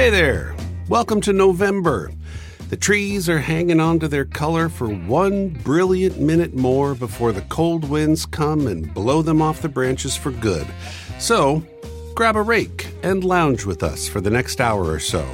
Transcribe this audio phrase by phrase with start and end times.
[0.00, 0.56] Hey there!
[0.88, 2.10] Welcome to November.
[2.70, 7.42] The trees are hanging on to their color for one brilliant minute more before the
[7.42, 10.66] cold winds come and blow them off the branches for good.
[11.18, 11.62] So,
[12.14, 15.28] grab a rake and lounge with us for the next hour or so.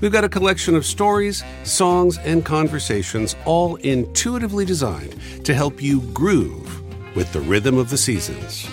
[0.00, 6.00] We've got a collection of stories, songs, and conversations all intuitively designed to help you
[6.12, 6.80] groove
[7.16, 8.68] with the rhythm of the seasons.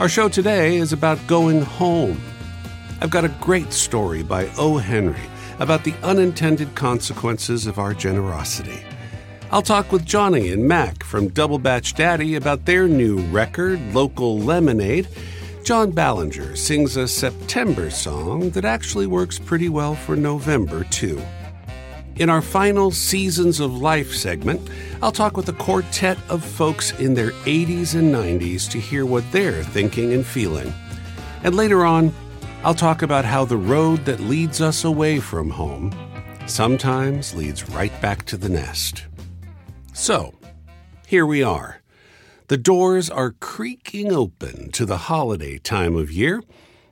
[0.00, 2.18] Our show today is about going home.
[3.00, 4.78] I've got a great story by O.
[4.78, 5.20] Henry
[5.58, 8.80] about the unintended consequences of our generosity.
[9.50, 14.38] I'll talk with Johnny and Mack from Double Batch Daddy about their new record, Local
[14.38, 15.08] Lemonade.
[15.62, 21.22] John Ballinger sings a September song that actually works pretty well for November, too.
[22.16, 24.70] In our final Seasons of Life segment,
[25.02, 29.30] I'll talk with a quartet of folks in their 80s and 90s to hear what
[29.32, 30.72] they're thinking and feeling.
[31.44, 32.12] And later on,
[32.64, 35.94] I'll talk about how the road that leads us away from home
[36.46, 39.04] sometimes leads right back to the nest.
[39.92, 40.34] So,
[41.06, 41.80] here we are.
[42.48, 46.42] The doors are creaking open to the holiday time of year.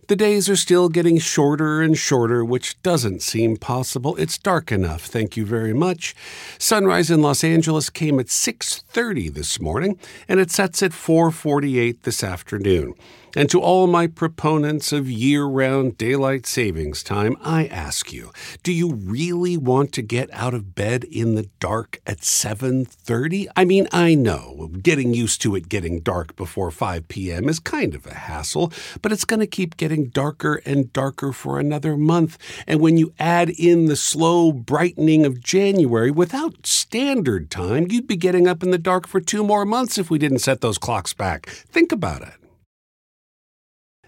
[0.07, 4.17] The days are still getting shorter and shorter, which doesn't seem possible.
[4.17, 6.15] It's dark enough, thank you very much.
[6.59, 12.23] Sunrise in Los Angeles came at 6:30 this morning, and it sets at 4:48 this
[12.23, 12.95] afternoon.
[13.37, 18.31] And to all my proponents of year round daylight savings time, I ask you,
[18.63, 23.49] do you really want to get out of bed in the dark at 7:30?
[23.57, 27.49] I mean, I know getting used to it getting dark before 5 p.m.
[27.49, 31.59] is kind of a hassle, but it's going to keep getting darker and darker for
[31.59, 32.39] another month.
[32.67, 38.17] And when you add in the slow brightening of January without standard time, you'd be
[38.17, 41.13] getting up in the dark for two more months if we didn't set those clocks
[41.13, 41.47] back.
[41.47, 42.44] Think about it.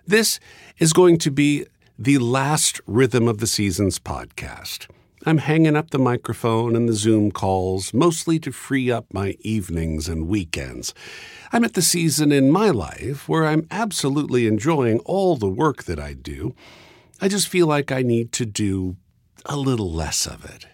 [0.09, 0.39] This
[0.79, 1.67] is going to be
[1.99, 4.87] the last Rhythm of the Seasons podcast.
[5.25, 10.08] I'm hanging up the microphone and the Zoom calls mostly to free up my evenings
[10.08, 10.95] and weekends.
[11.53, 15.98] I'm at the season in my life where I'm absolutely enjoying all the work that
[15.98, 16.55] I do.
[17.20, 18.97] I just feel like I need to do
[19.45, 20.69] a little less of it.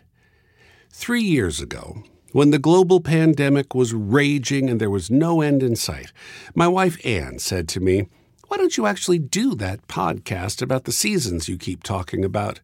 [0.90, 2.02] Three years ago,
[2.32, 6.12] when the global pandemic was raging and there was no end in sight,
[6.54, 8.08] my wife Anne said to me,
[8.52, 12.60] why don't you actually do that podcast about the seasons you keep talking about?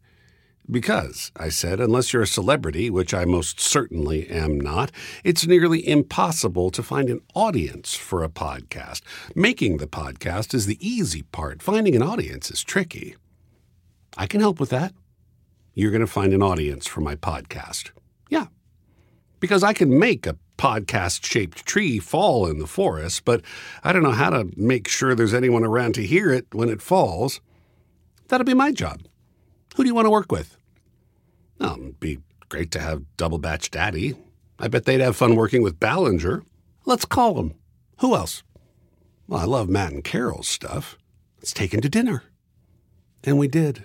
[0.70, 4.92] Because, I said, unless you're a celebrity, which I most certainly am not,
[5.24, 9.00] it's nearly impossible to find an audience for a podcast.
[9.34, 13.16] Making the podcast is the easy part, finding an audience is tricky.
[14.14, 14.92] I can help with that.
[15.72, 17.92] You're going to find an audience for my podcast.
[18.28, 18.48] Yeah.
[19.40, 23.42] Because I can make a podcast shaped tree fall in the forest, but
[23.82, 26.82] I don't know how to make sure there's anyone around to hear it when it
[26.82, 27.40] falls.
[28.28, 29.02] That'll be my job.
[29.76, 30.56] Who do you want to work with?
[31.58, 32.18] Well, it'd be
[32.48, 34.14] great to have Double Batch Daddy.
[34.58, 36.42] I bet they'd have fun working with Ballinger.
[36.84, 37.54] Let's call them.
[38.00, 38.42] Who else?
[39.28, 40.98] Well, I love Matt and Carol's stuff.
[41.38, 42.24] Let's take him to dinner.
[43.24, 43.84] And we did.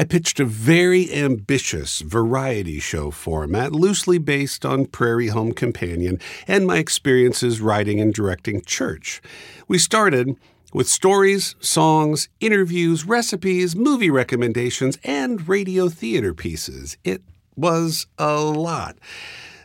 [0.00, 6.18] I pitched a very ambitious variety show format loosely based on Prairie Home Companion
[6.48, 9.20] and my experiences writing and directing church.
[9.68, 10.38] We started
[10.72, 16.96] with stories, songs, interviews, recipes, movie recommendations, and radio theater pieces.
[17.04, 17.20] It
[17.54, 18.96] was a lot.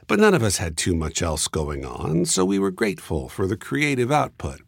[0.05, 3.47] But none of us had too much else going on, so we were grateful for
[3.47, 4.59] the creative output.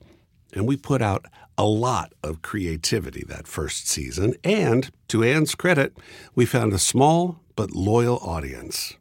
[0.53, 1.25] And we put out
[1.57, 5.97] a lot of creativity that first season, and to Anne's credit,
[6.35, 8.95] we found a small but loyal audience.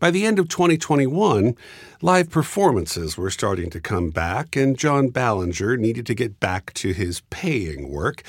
[0.00, 1.56] By the end of 2021,
[2.02, 6.92] live performances were starting to come back, and John Ballinger needed to get back to
[6.92, 8.22] his paying work.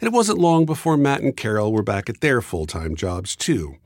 [0.00, 3.34] And it wasn't long before Matt and Carol were back at their full time jobs,
[3.34, 3.76] too.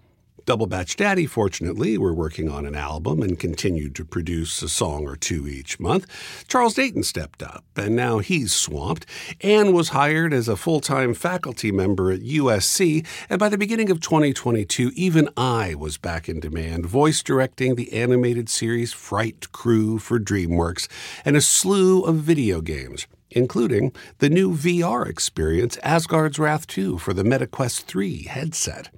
[0.47, 5.07] Double Batch Daddy, fortunately, were working on an album and continued to produce a song
[5.07, 6.07] or two each month.
[6.49, 9.07] Charles Dayton stepped up, and now he's swamped.
[9.41, 13.91] Anne was hired as a full time faculty member at USC, and by the beginning
[13.91, 20.01] of 2022, even I was back in demand, voice directing the animated series Fright Krewe
[20.01, 20.89] for DreamWorks
[21.25, 27.13] and a slew of video games including the new VR experience Asgard's Wrath 2 for
[27.13, 28.91] the MetaQuest 3 headset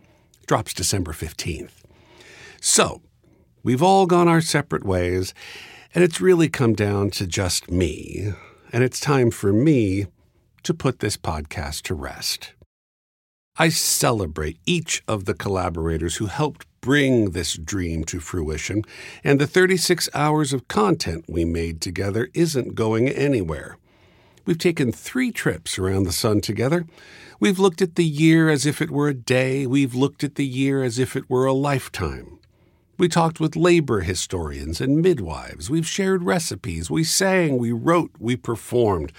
[0.47, 1.83] drops December 15th.
[2.61, 3.03] So,
[3.63, 5.35] we've all gone our separate ways,
[5.95, 8.33] and it's really come down to just me.
[8.73, 10.07] And it's time for me
[10.63, 12.53] to put this podcast to rest.
[13.57, 18.83] I celebrate each of the collaborators who helped bring this dream to fruition,
[19.23, 23.77] and the 36 hours of content we made together isn't going anywhere.
[24.45, 26.87] We've taken three trips around the sun together.
[27.43, 29.67] We've looked at the year as if it were a day.
[29.67, 32.39] We've looked at the year as if it were a lifetime.
[32.99, 35.69] We talked with labor historians and midwives.
[35.69, 36.89] We've shared recipes.
[36.89, 39.13] We sang, we wrote, we performed.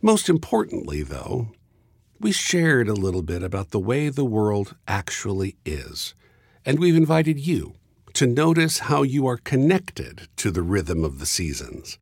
[0.00, 1.48] Most importantly, though,
[2.18, 6.14] we shared a little bit about the way the world actually is.
[6.64, 7.74] And we've invited you
[8.14, 11.98] to notice how you are connected to the rhythm of the seasons.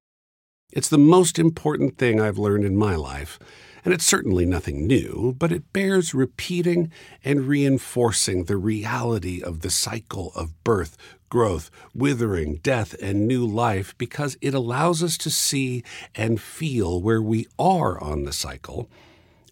[0.72, 3.40] It's the most important thing I've learned in my life,
[3.84, 6.90] and it's certainly nothing new, but it bears repeating
[7.24, 10.96] and reinforcing the reality of the cycle of birth,
[11.28, 15.82] growth, withering, death, and new life because it allows us to see
[16.14, 18.88] and feel where we are on the cycle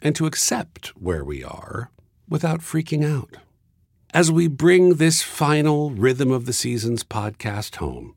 [0.03, 1.91] and to accept where we are
[2.29, 3.37] without freaking out.
[4.15, 8.15] As we bring this final Rhythm of the Seasons podcast home,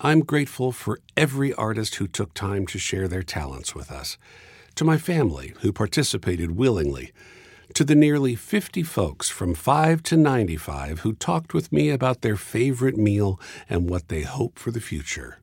[0.00, 4.18] I'm grateful for every artist who took time to share their talents with us,
[4.76, 7.12] to my family who participated willingly,
[7.74, 12.36] to the nearly 50 folks from 5 to 95 who talked with me about their
[12.36, 15.40] favorite meal and what they hope for the future.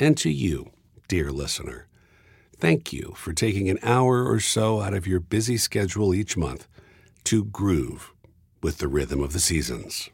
[0.00, 0.70] And to you,
[1.08, 1.86] dear listener,
[2.56, 6.66] thank you for taking an hour or so out of your busy schedule each month
[7.24, 8.12] to groove
[8.62, 10.08] with the rhythm of the seasons.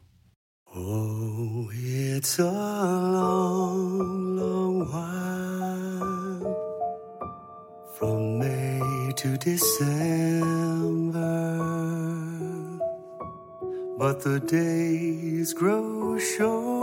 [0.75, 6.68] Oh, it's a long, long while
[7.99, 9.91] from May to December,
[13.97, 16.79] but the days grow short.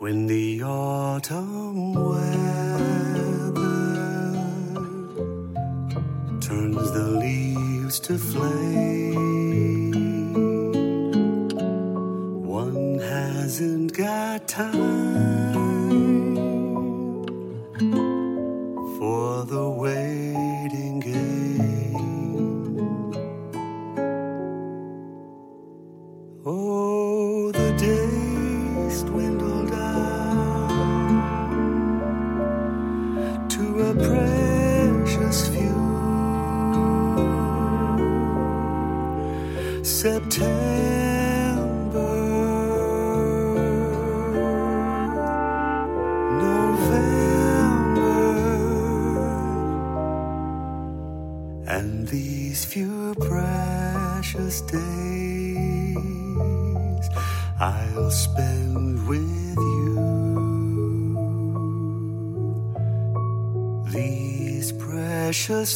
[0.00, 3.54] When the autumn weather
[6.40, 9.83] turns the leaves to flame,
[13.54, 15.53] hasn't got time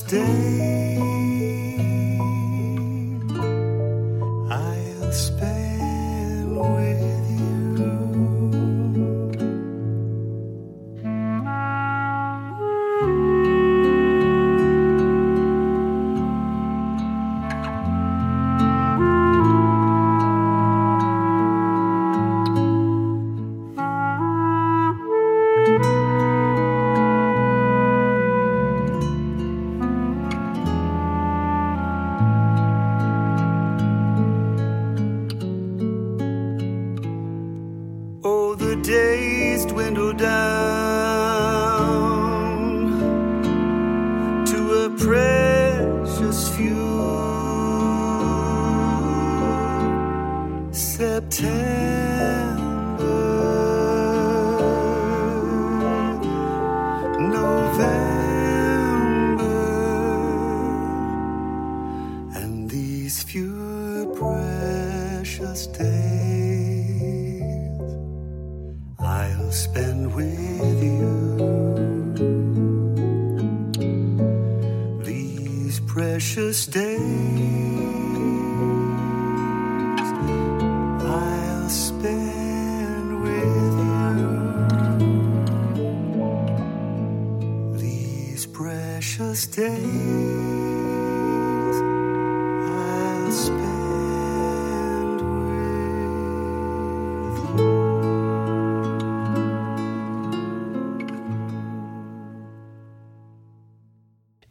[0.03, 0.58] precious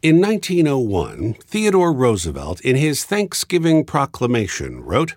[0.08, 5.16] In 1901, Theodore Roosevelt, in his Thanksgiving proclamation, wrote,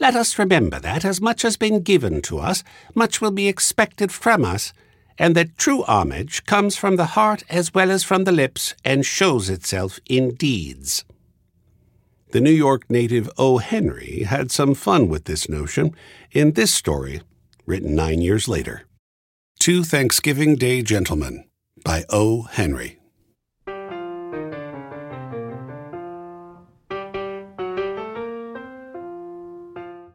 [0.00, 2.64] Let us remember that, as much has been given to us,
[2.96, 4.72] much will be expected from us,
[5.20, 9.06] and that true homage comes from the heart as well as from the lips and
[9.06, 11.04] shows itself in deeds.
[12.32, 13.58] The New York native O.
[13.58, 15.94] Henry had some fun with this notion
[16.32, 17.22] in this story,
[17.66, 18.82] written nine years later.
[19.60, 21.44] Two Thanksgiving Day Gentlemen
[21.84, 22.42] by O.
[22.42, 22.97] Henry.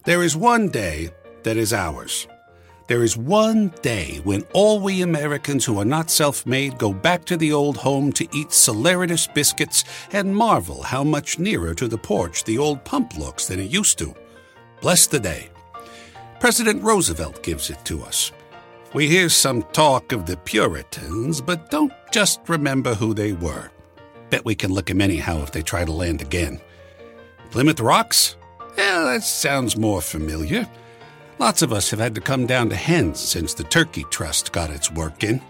[0.05, 1.11] There is one day
[1.43, 2.27] that is ours.
[2.87, 7.23] There is one day when all we Americans who are not self made go back
[7.25, 11.97] to the old home to eat saleratus biscuits and marvel how much nearer to the
[11.97, 14.13] porch the old pump looks than it used to.
[14.81, 15.49] Bless the day.
[16.41, 18.33] President Roosevelt gives it to us.
[18.93, 23.71] We hear some talk of the Puritans, but don't just remember who they were.
[24.29, 26.59] Bet we can lick 'em anyhow if they try to land again.
[27.51, 28.35] Plymouth Rocks?
[28.77, 30.67] Yeah, that sounds more familiar.
[31.39, 34.69] Lots of us have had to come down to hens since the Turkey Trust got
[34.69, 35.41] its work in.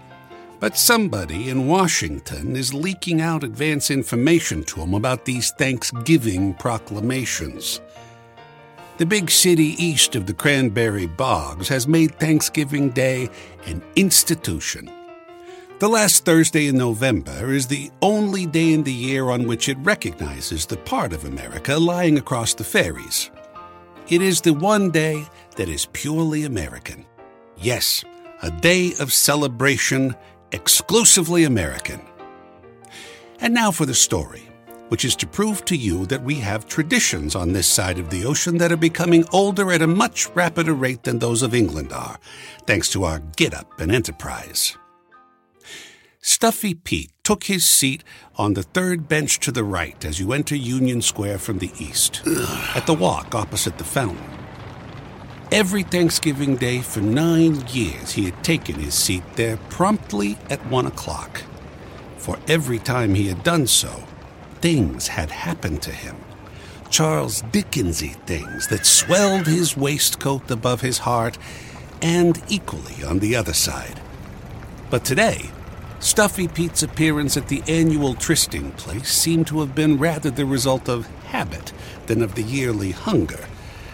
[0.60, 7.82] But somebody in Washington is leaking out advance information to them about these Thanksgiving proclamations.
[8.98, 13.30] The big city east of the Cranberry Bogs has made Thanksgiving Day
[13.66, 14.90] an institution.
[15.80, 19.78] The last Thursday in November is the only day in the year on which it
[19.80, 23.32] recognizes the part of America lying across the ferries.
[24.08, 25.26] It is the one day
[25.58, 27.06] that is purely American.
[27.58, 28.06] Yes,
[28.44, 30.16] a day of celebration
[30.52, 32.02] exclusively American.
[33.40, 34.44] And now for the story,
[34.90, 38.26] which is to prove to you that we have traditions on this side of the
[38.26, 42.20] ocean that are becoming older at a much rapider rate than those of England are,
[42.68, 44.78] thanks to our get up and enterprise.
[46.26, 48.02] Stuffy Pete took his seat
[48.38, 52.22] on the third bench to the right as you enter Union Square from the east,
[52.74, 54.24] at the walk opposite the fountain.
[55.52, 60.86] Every Thanksgiving Day for nine years, he had taken his seat there promptly at one
[60.86, 61.44] o'clock.
[62.16, 64.06] For every time he had done so,
[64.62, 66.16] things had happened to him.
[66.90, 71.38] Charles Dickensy things that swelled his waistcoat above his heart
[72.02, 74.00] and equally on the other side.
[74.90, 75.52] But today,
[76.04, 80.90] Stuffy Pete's appearance at the annual trysting place seemed to have been rather the result
[80.90, 81.72] of habit
[82.08, 83.46] than of the yearly hunger,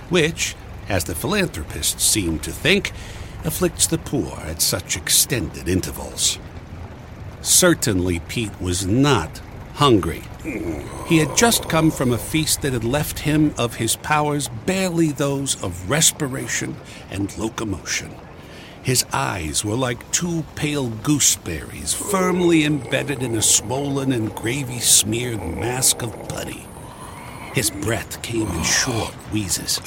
[0.10, 0.56] which,
[0.90, 2.92] as the philanthropists seem to think,
[3.44, 6.40] afflicts the poor at such extended intervals.
[7.42, 9.40] Certainly, Pete was not
[9.76, 10.24] hungry.
[11.06, 15.12] He had just come from a feast that had left him of his powers barely
[15.12, 16.76] those of respiration
[17.12, 18.16] and locomotion.
[18.90, 25.44] His eyes were like two pale gooseberries firmly embedded in a swollen and gravy smeared
[25.44, 26.66] mask of putty.
[27.54, 29.80] His breath came in short wheezes.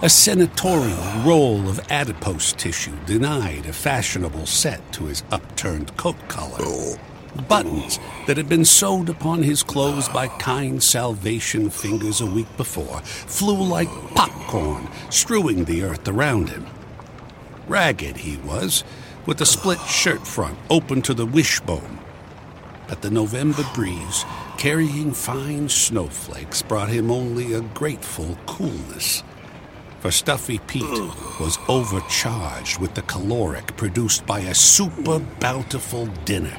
[0.00, 7.00] A senatorial roll of adipose tissue denied a fashionable set to his upturned coat collar.
[7.48, 7.98] Buttons
[8.28, 13.60] that had been sewed upon his clothes by kind Salvation fingers a week before flew
[13.60, 16.64] like popcorn, strewing the earth around him.
[17.68, 18.84] Ragged he was,
[19.26, 21.98] with a split shirt front open to the wishbone.
[22.88, 24.24] But the November breeze,
[24.56, 29.24] carrying fine snowflakes, brought him only a grateful coolness.
[29.98, 30.84] For Stuffy Pete
[31.40, 36.56] was overcharged with the caloric produced by a super bountiful dinner,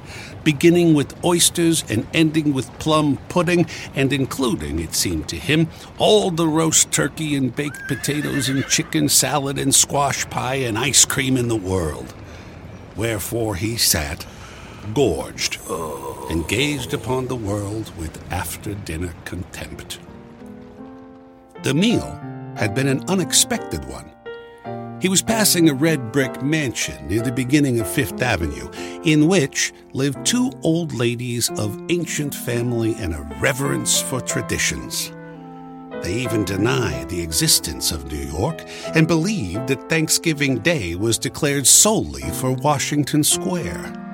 [0.47, 6.31] beginning with oysters and ending with plum pudding, and including, it seemed to him, all
[6.31, 11.35] the roast turkey and baked potatoes and chicken salad and squash pie and ice cream
[11.35, 12.13] in the world.
[12.95, 14.25] Wherefore he sat,
[14.93, 15.59] gorged,
[16.29, 19.99] and gazed upon the world with after dinner contempt.
[21.63, 22.21] The meal
[22.55, 24.09] had been an unexpected one.
[24.99, 28.69] He was passing a red brick mansion near the beginning of Fifth Avenue,
[29.03, 35.11] in which lived two old ladies of ancient family and a reverence for traditions.
[36.01, 38.63] They even denied the existence of New York
[38.95, 44.06] and believed that Thanksgiving Day was declared solely for Washington Square.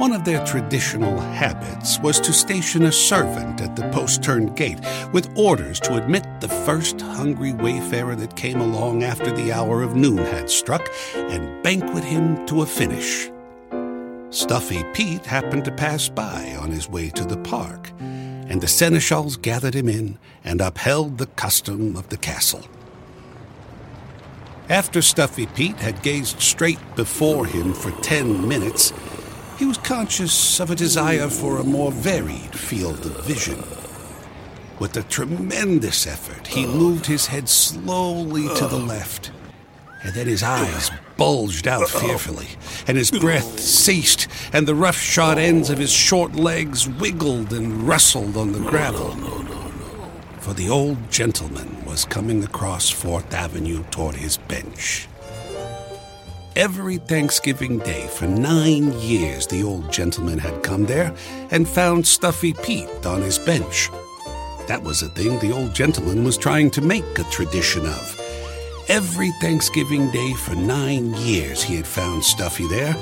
[0.00, 4.80] One of their traditional habits was to station a servant at the postern gate
[5.12, 9.96] with orders to admit the first hungry wayfarer that came along after the hour of
[9.96, 13.30] noon had struck and banquet him to a finish.
[14.30, 19.36] Stuffy Pete happened to pass by on his way to the park, and the seneschals
[19.36, 22.64] gathered him in and upheld the custom of the castle.
[24.70, 28.94] After Stuffy Pete had gazed straight before him for ten minutes,
[29.60, 33.62] he was conscious of a desire for a more varied field of vision.
[34.78, 36.72] With a tremendous effort, he oh.
[36.72, 38.86] moved his head slowly to the oh.
[38.86, 39.30] left,
[40.02, 42.48] and then his eyes bulged out fearfully,
[42.88, 48.38] and his breath ceased, and the rough-shod ends of his short legs wiggled and rustled
[48.38, 49.10] on the gravel.
[50.38, 55.06] for the old gentleman was coming across Fourth Avenue toward his bench.
[56.56, 61.14] Every Thanksgiving Day for nine years, the old gentleman had come there
[61.52, 63.88] and found Stuffy Pete on his bench.
[64.66, 68.20] That was a thing the old gentleman was trying to make a tradition of.
[68.88, 72.96] Every Thanksgiving Day for nine years, he had found Stuffy there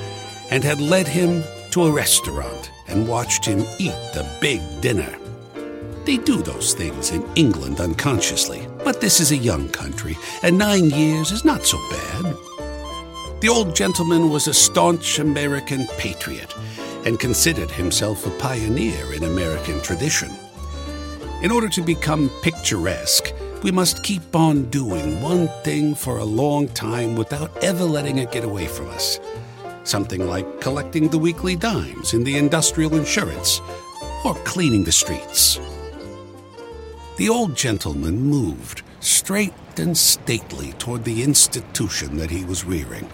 [0.50, 5.16] and had led him to a restaurant and watched him eat the big dinner.
[6.04, 10.90] They do those things in England unconsciously, but this is a young country, and nine
[10.90, 12.47] years is not so bad.
[13.40, 16.52] The old gentleman was a staunch American patriot
[17.06, 20.30] and considered himself a pioneer in American tradition.
[21.40, 26.66] In order to become picturesque, we must keep on doing one thing for a long
[26.70, 29.20] time without ever letting it get away from us.
[29.84, 33.60] Something like collecting the weekly dimes in the industrial insurance
[34.24, 35.60] or cleaning the streets.
[37.18, 43.08] The old gentleman moved straight and stately toward the institution that he was rearing.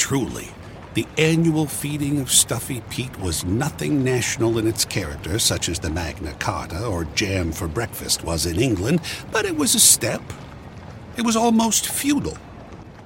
[0.00, 0.48] Truly,
[0.94, 5.90] the annual feeding of Stuffy Pete was nothing national in its character, such as the
[5.90, 10.22] Magna Carta or jam for breakfast was in England, but it was a step.
[11.18, 12.38] It was almost feudal.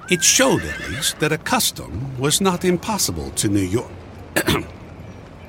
[0.08, 3.90] It showed, at least, that a custom was not impossible to New York.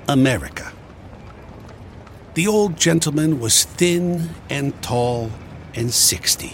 [0.10, 0.74] America.
[2.34, 5.30] The old gentleman was thin and tall
[5.76, 6.54] and sixty.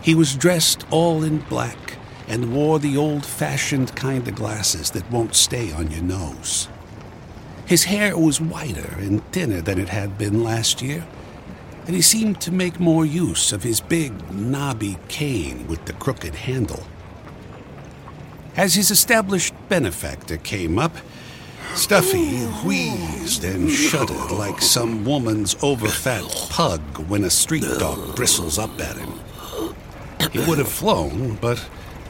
[0.00, 1.83] He was dressed all in black
[2.28, 6.68] and wore the old fashioned kind of glasses that won't stay on your nose.
[7.66, 11.06] His hair was whiter and thinner than it had been last year,
[11.86, 16.34] and he seemed to make more use of his big, knobby cane with the crooked
[16.34, 16.82] handle.
[18.56, 20.96] As his established benefactor came up,
[21.74, 28.80] Stuffy wheezed and shuddered like some woman's overfat pug when a street dog bristles up
[28.80, 29.12] at him.
[30.30, 31.58] He would have flown, but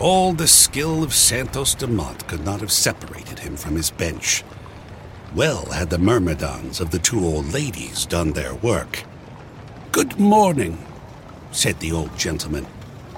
[0.01, 4.43] all the skill of Santos Dumont could not have separated him from his bench.
[5.35, 9.05] Well had the myrmidons of the two old ladies done their work.
[9.93, 10.85] Good morning,
[11.53, 12.67] said the old gentleman.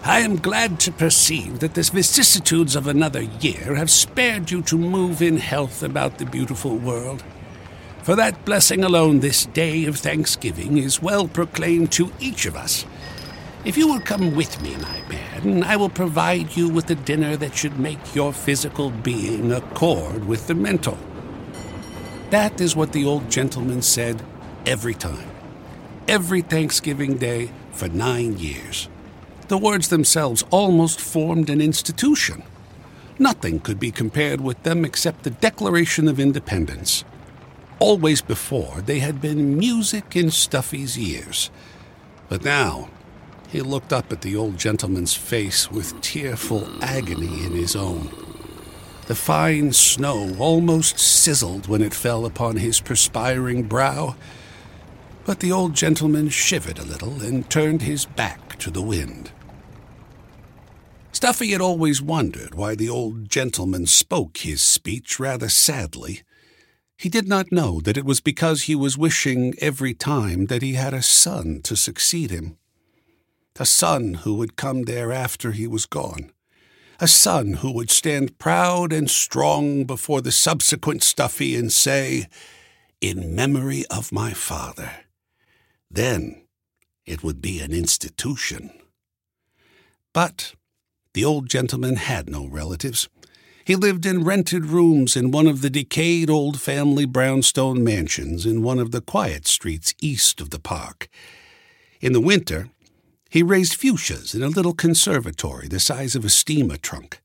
[0.03, 4.79] I am glad to perceive that the vicissitudes of another year have spared you to
[4.79, 7.25] move in health about the beautiful world.
[8.03, 12.85] For that blessing alone, this day of thanksgiving is well proclaimed to each of us.
[13.67, 17.37] If you will come with me, my man, I will provide you with a dinner
[17.37, 20.97] that should make your physical being accord with the mental.
[22.31, 24.23] That is what the old gentleman said
[24.67, 25.29] every time,
[26.07, 28.89] every Thanksgiving Day for nine years.
[29.49, 32.45] The words themselves almost formed an institution.
[33.19, 37.03] Nothing could be compared with them except the Declaration of Independence.
[37.81, 41.51] Always before, they had been music in Stuffy's ears.
[42.29, 42.91] But now,
[43.51, 48.11] he looked up at the old gentleman's face with tearful agony in his own.
[49.07, 54.17] The fine snow almost sizzled when it fell upon his perspiring brow,
[55.25, 59.31] but the old gentleman shivered a little and turned his back to the wind.
[61.13, 66.23] Stuffy had always wondered why the old gentleman spoke his speech rather sadly.
[66.99, 70.75] He did not know that it was because he was wishing every time that he
[70.75, 72.59] had a son to succeed him.
[73.59, 76.31] A son who would come there after he was gone.
[77.01, 82.27] A son who would stand proud and strong before the subsequent Stuffy and say,
[83.01, 84.91] In memory of my father.
[85.91, 86.43] Then
[87.05, 88.71] it would be an institution.
[90.13, 90.55] But
[91.15, 93.09] the old gentleman had no relatives.
[93.65, 98.63] He lived in rented rooms in one of the decayed old family brownstone mansions in
[98.63, 101.09] one of the quiet streets east of the park.
[102.01, 102.71] In the winter,
[103.29, 107.21] he raised fuchsias in a little conservatory the size of a steamer trunk.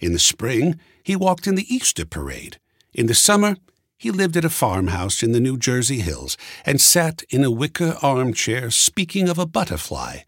[0.00, 2.58] In the spring, he walked in the Easter parade.
[2.92, 3.56] In the summer,
[3.96, 7.96] he lived at a farmhouse in the New Jersey hills and sat in a wicker
[8.02, 10.18] armchair speaking of a butterfly,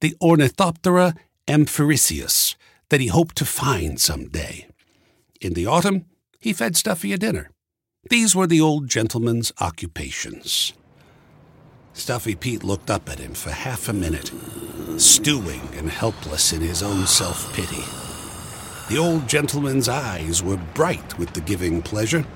[0.00, 2.56] the Ornithoptera Amphrisius,
[2.88, 4.66] that he hoped to find some day.
[5.40, 6.06] In the autumn,
[6.40, 7.50] he fed Stuffy a dinner.
[8.10, 10.72] These were the old gentleman's occupations.
[11.94, 14.32] Stuffy Pete looked up at him for half a minute,
[14.98, 17.84] stewing and helpless in his own self pity.
[18.92, 22.26] The old gentleman's eyes were bright with the giving pleasure.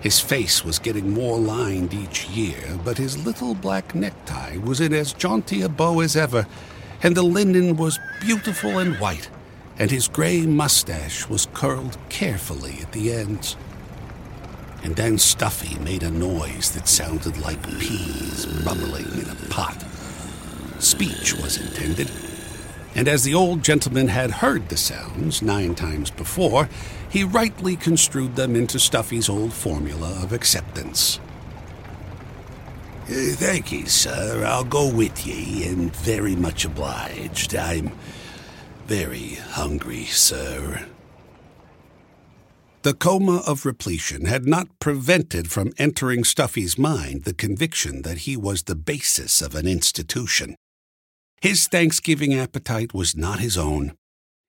[0.00, 4.94] His face was getting more lined each year, but his little black necktie was in
[4.94, 6.46] as jaunty a bow as ever,
[7.02, 9.28] and the linen was beautiful and white,
[9.78, 13.54] and his gray mustache was curled carefully at the ends.
[14.82, 19.84] And then Stuffy made a noise that sounded like peas bubbling in a pot.
[20.78, 22.10] speech was intended.
[22.94, 26.68] And as the old gentleman had heard the sounds nine times before,
[27.08, 31.20] he rightly construed them into Stuffy's old formula of acceptance.
[33.04, 34.44] Uh, thank ye, sir.
[34.44, 37.54] I'll go with ye, and very much obliged.
[37.54, 37.92] I'm
[38.86, 40.86] very hungry, sir.
[42.88, 48.34] The coma of repletion had not prevented from entering Stuffy's mind the conviction that he
[48.34, 50.56] was the basis of an institution.
[51.42, 53.92] His Thanksgiving appetite was not his own.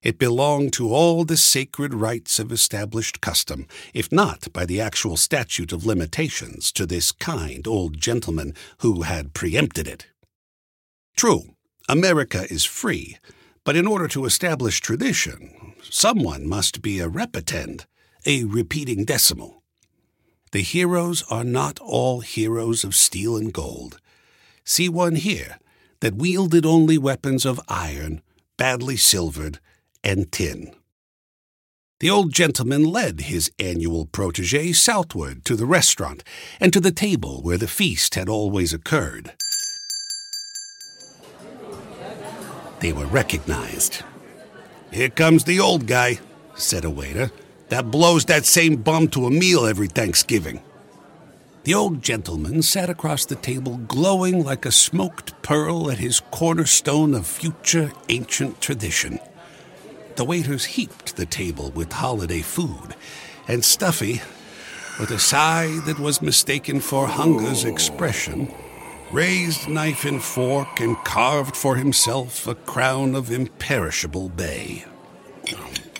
[0.02, 5.18] It belonged to all the sacred rites of established custom, if not by the actual
[5.18, 10.06] statute of limitations to this kind old gentleman who had preempted it.
[11.14, 11.42] True,
[11.90, 13.18] America is free,
[13.66, 17.84] but in order to establish tradition, someone must be a repetend,
[18.26, 19.62] a repeating decimal.
[20.52, 24.00] The heroes are not all heroes of steel and gold.
[24.64, 25.58] See one here
[26.00, 28.22] that wielded only weapons of iron,
[28.56, 29.60] badly silvered,
[30.02, 30.74] and tin.
[32.00, 36.24] The old gentleman led his annual protege southward to the restaurant
[36.58, 39.34] and to the table where the feast had always occurred.
[42.80, 44.02] They were recognized.
[44.90, 46.20] Here comes the old guy,
[46.54, 47.30] said a waiter,
[47.70, 50.62] that blows that same bum to a meal every Thanksgiving.
[51.62, 57.14] The old gentleman sat across the table, glowing like a smoked pearl at his cornerstone
[57.14, 59.20] of future ancient tradition.
[60.16, 62.96] The waiters heaped the table with holiday food,
[63.46, 64.20] and Stuffy,
[64.98, 68.52] with a sigh that was mistaken for hunger's expression,
[69.12, 74.84] raised knife and fork and carved for himself a crown of imperishable bay.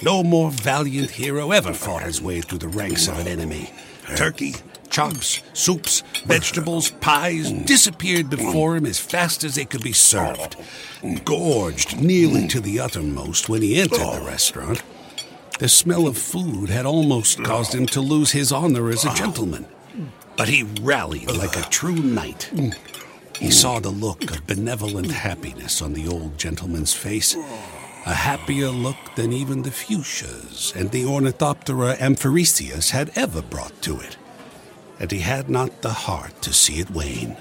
[0.03, 3.71] No more valiant hero ever fought his way through the ranks of an enemy.
[4.17, 4.55] Turkey,
[4.89, 10.57] chops, soups, vegetables, pies disappeared before him as fast as they could be served.
[11.25, 14.83] Gorged nearly to the uttermost when he entered the restaurant,
[15.59, 19.67] the smell of food had almost caused him to lose his honor as a gentleman.
[20.37, 22.51] But he rallied like a true knight.
[23.39, 27.37] He saw the look of benevolent happiness on the old gentleman's face,
[28.07, 34.01] a happier look than even the fuchsias and the Ornithoptera amphrisius had ever brought to
[34.01, 34.17] it,
[34.99, 37.37] and he had not the heart to see it wane.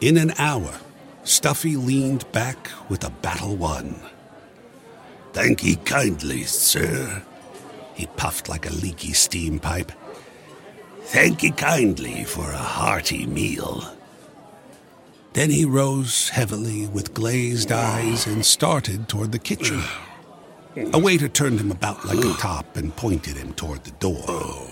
[0.00, 0.80] In an hour,
[1.24, 3.94] Stuffy leaned back with a battle won.
[5.32, 7.22] Thank ye kindly, sir.
[7.94, 9.92] He puffed like a leaky steam pipe.
[11.02, 13.84] Thank ye kindly for a hearty meal.
[15.32, 19.82] Then he rose heavily with glazed eyes and started toward the kitchen.
[20.92, 24.68] A waiter turned him about like a top and pointed him toward the door.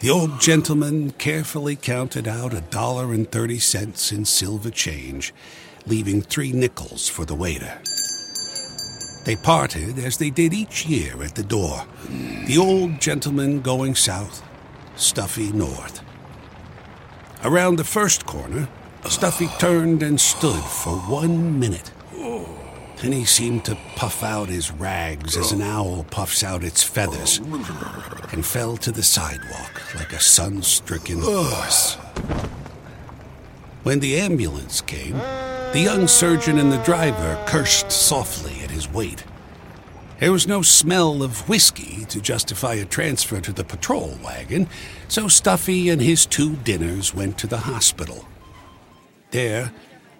[0.00, 5.32] The old gentleman carefully counted out a dollar and thirty cents in silver change,
[5.86, 7.80] leaving three nickels for the waiter.
[9.24, 11.86] They parted as they did each year at the door,
[12.46, 14.42] the old gentleman going south,
[14.96, 16.02] Stuffy north.
[17.42, 18.68] Around the first corner,
[19.08, 21.92] Stuffy turned and stood for one minute.
[23.02, 27.38] Then he seemed to puff out his rags as an owl puffs out its feathers
[28.32, 31.94] and fell to the sidewalk like a sun stricken horse.
[33.82, 39.24] When the ambulance came, the young surgeon and the driver cursed softly at his weight.
[40.20, 44.68] There was no smell of whiskey to justify a transfer to the patrol wagon,
[45.08, 48.26] so Stuffy and his two dinners went to the hospital.
[49.34, 49.72] There,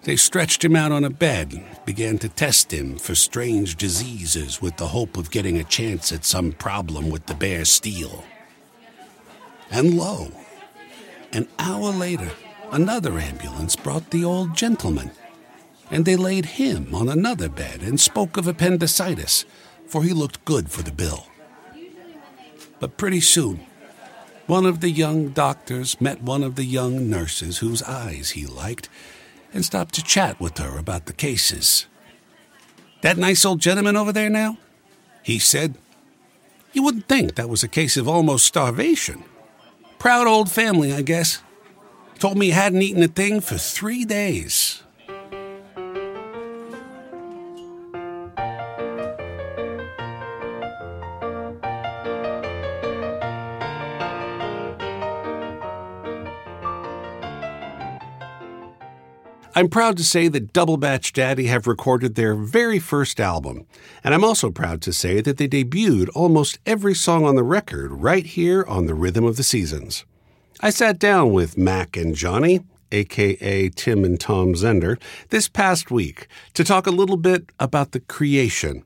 [0.03, 4.61] they stretched him out on a bed and began to test him for strange diseases
[4.61, 8.25] with the hope of getting a chance at some problem with the bare steel.
[9.71, 10.33] And lo,
[11.31, 12.29] an hour later,
[12.73, 15.11] another ambulance brought the old gentleman,
[15.89, 19.45] and they laid him on another bed and spoke of appendicitis,
[19.87, 21.27] for he looked good for the bill.
[22.81, 23.65] But pretty soon,
[24.47, 28.89] one of the young doctors met one of the young nurses whose eyes he liked
[29.53, 31.87] and stopped to chat with her about the cases.
[33.01, 34.57] That nice old gentleman over there now?
[35.23, 35.75] He said.
[36.73, 39.23] You wouldn't think that was a case of almost starvation.
[39.97, 41.41] Proud old family, I guess.
[42.19, 44.83] Told me he hadn't eaten a thing for three days.
[59.57, 63.65] I'm proud to say that Double Batch Daddy have recorded their very first album,
[64.03, 67.93] and I'm also proud to say that they debuted almost every song on the record
[67.93, 70.03] right here on the Rhythm of the Seasons.
[70.59, 72.59] I sat down with Mack and Johnny,
[72.91, 78.01] aka Tim and Tom Zender, this past week to talk a little bit about the
[78.01, 78.83] creation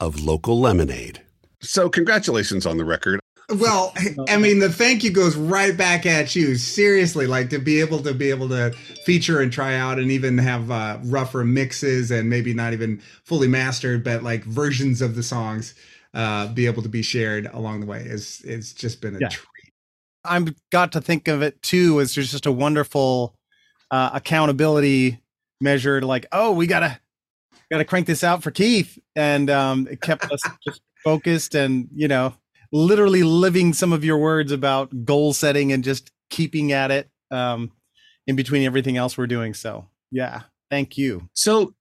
[0.00, 1.22] of local lemonade.
[1.60, 3.20] So, congratulations on the record.
[3.52, 3.94] Well,
[4.28, 6.54] I mean, the thank you goes right back at you.
[6.56, 8.72] Seriously, like to be able to be able to
[9.04, 13.48] feature and try out, and even have uh, rougher mixes, and maybe not even fully
[13.48, 15.74] mastered, but like versions of the songs,
[16.14, 19.28] uh, be able to be shared along the way is it's just been a Yeah.
[19.28, 19.46] treat.
[20.24, 23.34] I've got to think of it too as just a wonderful
[23.90, 25.18] uh, accountability
[25.60, 26.00] measure.
[26.00, 27.00] to Like, oh, we gotta
[27.70, 32.08] gotta crank this out for Keythe, and um, it kept us just focused and you
[32.08, 32.34] know,
[32.72, 37.72] literally living some of your words about goal setting and just keeping at it um,
[38.26, 39.54] in between everything else we're doing.
[39.54, 41.28] So, yeah, thank you.
[41.34, 41.74] So,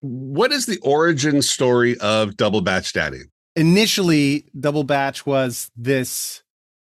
[0.00, 3.22] what is the origin story of Double Batch Daddy?
[3.56, 6.42] initially double batch was this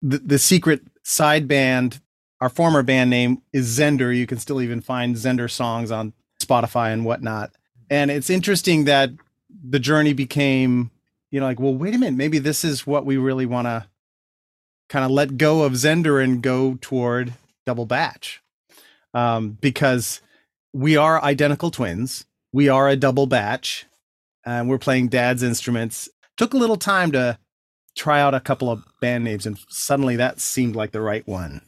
[0.02, 2.00] the, the secret side band
[2.40, 6.92] our former band name is zender you can still even find zender songs on spotify
[6.92, 7.52] and whatnot
[7.88, 9.10] and it's interesting that
[9.68, 10.90] the journey became
[11.30, 13.86] you know like well wait a minute maybe this is what we really want to
[14.88, 17.34] kind of let go of zender and go toward
[17.66, 18.42] double batch.
[19.12, 20.20] Um, because
[20.72, 23.86] we are identical twins we are a double batch
[24.44, 26.08] and we're playing dad's instruments.
[26.36, 27.38] Took a little time to
[27.96, 31.60] try out a couple of band names and suddenly that seemed like the right one.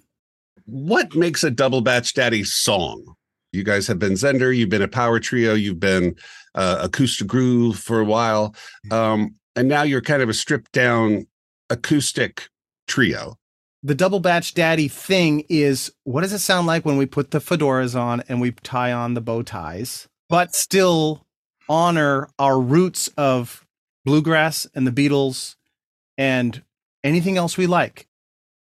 [0.66, 3.16] What makes a Double Batch Daddy song?
[3.52, 6.14] You guys have been Zender, you've been a power trio, you've been
[6.54, 8.54] uh, acoustic groove for a while,
[8.92, 11.26] um, and now you're kind of a stripped down
[11.68, 12.48] acoustic
[12.86, 13.36] trio.
[13.82, 17.38] the double batch daddy thing is what does it sound like when we put the
[17.38, 21.24] fedoras on and we tie on the bow ties but still
[21.68, 23.64] honor our roots of
[24.04, 25.54] bluegrass and the beatles
[26.18, 26.62] and
[27.04, 28.08] anything else we like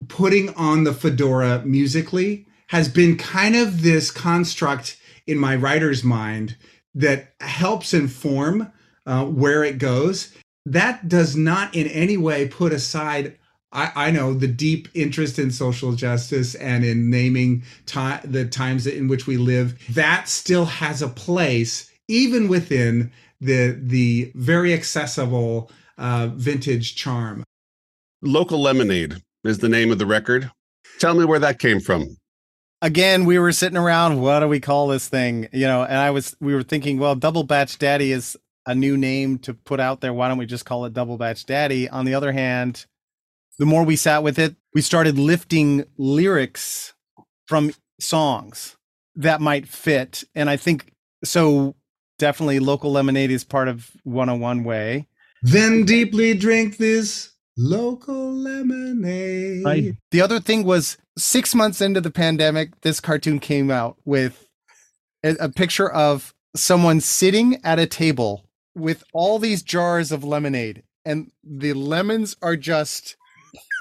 [0.08, 6.56] putting on the fedora musically has been kind of this construct in my writer's mind
[6.94, 8.72] that helps inform
[9.06, 10.34] uh, where it goes.
[10.66, 13.38] That does not in any way put aside.
[13.72, 18.88] I, I know the deep interest in social justice and in naming ti- the times
[18.88, 19.80] in which we live.
[19.94, 27.44] That still has a place, even within the the very accessible uh, vintage charm.
[28.22, 30.52] Local Lemonade is the name of the record.
[31.00, 32.18] Tell me where that came from.
[32.82, 36.10] again we were sitting around what do we call this thing you know and i
[36.12, 40.02] was we were thinking well double batch daddy is a new name to put out
[40.02, 40.14] there.
[40.14, 41.90] Why don't we just call it double batch daddy?
[41.90, 42.86] On the other hand
[43.58, 46.94] the more we sat with it we started lifting lyrics
[47.46, 48.78] from songs
[49.16, 50.24] that might fit.
[50.34, 50.94] And i think
[51.24, 51.76] so
[52.18, 55.08] definitely local lemonade is part of 101 way.
[55.42, 59.98] Then deeply drink this local lemonade.
[60.12, 64.48] The other thing was six months into the pandemic, this cartoon came out with
[65.24, 68.49] a, a picture of someone sitting at a table
[68.80, 73.16] with all these jars of lemonade, and the lemons are just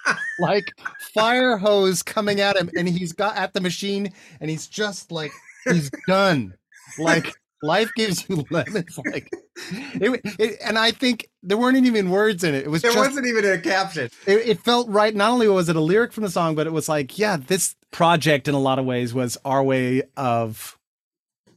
[0.38, 0.72] like
[1.14, 5.32] fire hose coming at him, and he's got at the machine, and he's just like
[5.64, 6.54] he's done.
[6.98, 7.32] Like
[7.62, 9.30] life gives you lemons, like
[9.70, 12.64] it, it, and I think there weren't even words in it.
[12.64, 14.10] It was There wasn't even a caption.
[14.26, 15.14] it, it felt right.
[15.14, 17.74] Not only was it a lyric from the song, but it was like, yeah, this
[17.90, 20.77] project in a lot of ways was our way of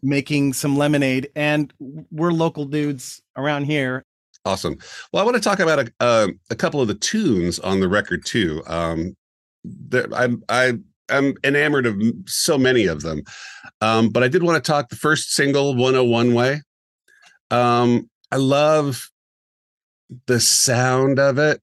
[0.04, 1.30] making some lemonade.
[1.36, 1.74] And
[2.12, 4.06] we're local dudes around here.
[4.44, 4.78] Awesome.
[5.12, 7.88] Well, I want to talk about a, uh, a couple of the tunes on the
[7.88, 8.64] record too.
[8.66, 9.16] Um,
[9.64, 10.74] there, I'm I,
[11.10, 13.22] I'm enamored of so many of them,
[13.82, 16.62] um, but I did want to talk the first single, "101 Way."
[17.52, 19.12] Um, I love
[20.26, 21.62] the sound of it.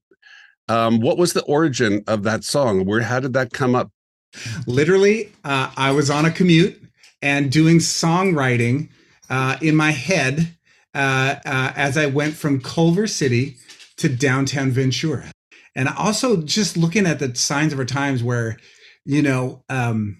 [0.69, 2.85] Um, what was the origin of that song?
[2.85, 3.91] Where how did that come up?
[4.67, 6.81] Literally, uh, I was on a commute
[7.21, 8.89] and doing songwriting
[9.29, 10.55] uh, in my head
[10.93, 13.57] uh, uh, as I went from Culver City
[13.97, 15.31] to downtown Ventura.
[15.75, 18.57] And also just looking at the signs of our times where,
[19.05, 20.17] you know, um,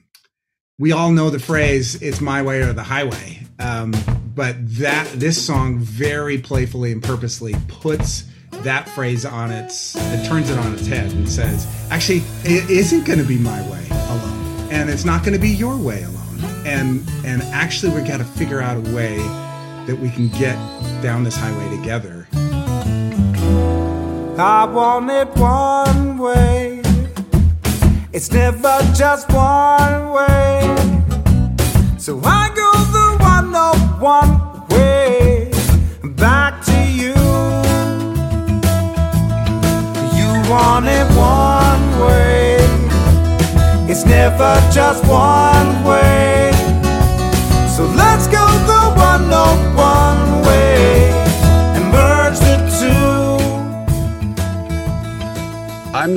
[0.77, 3.93] we all know the phrase "It's my way or the highway," um,
[4.33, 8.23] but that this song very playfully and purposely puts
[8.63, 13.05] that phrase on its, it turns it on its head and says, "Actually, it isn't
[13.05, 16.28] going to be my way alone, and it's not going to be your way alone,
[16.65, 19.17] and and actually, we got to figure out a way
[19.87, 20.55] that we can get
[21.01, 22.27] down this highway together."
[24.39, 26.81] I want it one way.
[28.13, 30.61] It's never just one way.
[31.97, 35.51] So I go the one of one way
[36.15, 37.13] back to you.
[40.17, 42.57] You want it one way.
[43.91, 45.88] It's never just one way.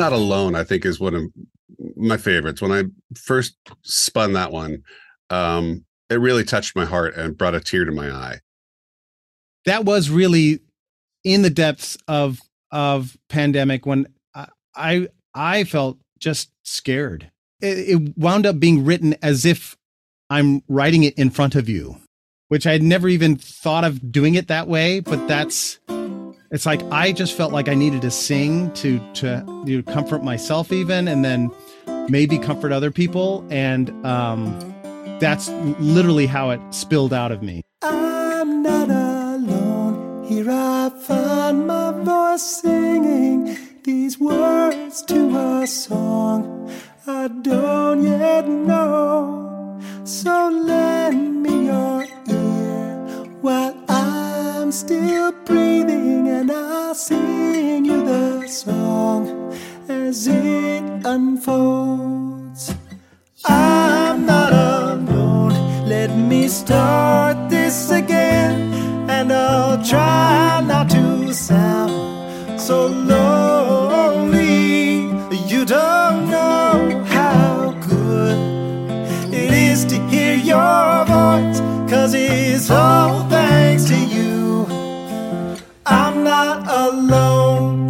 [0.02, 0.56] Not alone.
[0.56, 1.22] I think is one of
[1.96, 2.60] my favorites.
[2.60, 2.84] When I
[3.16, 4.82] first spun that one,
[5.30, 8.40] um, it really touched my heart and brought a tear to my eye.
[9.64, 10.60] That was really
[11.22, 12.40] in the depths of
[12.72, 14.08] of pandemic when
[14.74, 17.30] I I, felt just scared.
[17.60, 19.76] It, it wound up being written as if
[20.30, 21.98] I'm writing it in front of you,
[22.48, 25.00] which i had never even thought of doing it that way.
[25.00, 25.78] But that's
[26.52, 30.22] it's like I just felt like I needed to sing to to you know, comfort
[30.22, 31.50] myself even, and then
[32.08, 34.58] maybe comfort other people, and um,
[35.18, 35.48] that's
[35.80, 37.62] literally how it spilled out of me.
[37.82, 40.24] I'm not alone.
[40.28, 46.70] Here I find my voice singing these words to a song
[47.06, 49.80] I don't yet know.
[50.04, 59.52] So lend me your ear while I'm still breathing, and I'll sing you the song
[59.88, 62.74] as it unfolds.
[63.44, 65.52] I'm not alone.
[65.88, 68.72] Let me start this again,
[69.10, 74.32] and I'll try not to sound so lonely.
[75.52, 78.38] You don't know how good
[79.32, 83.31] it is to hear your voice, cause it's all.
[86.22, 87.82] I'm not alone.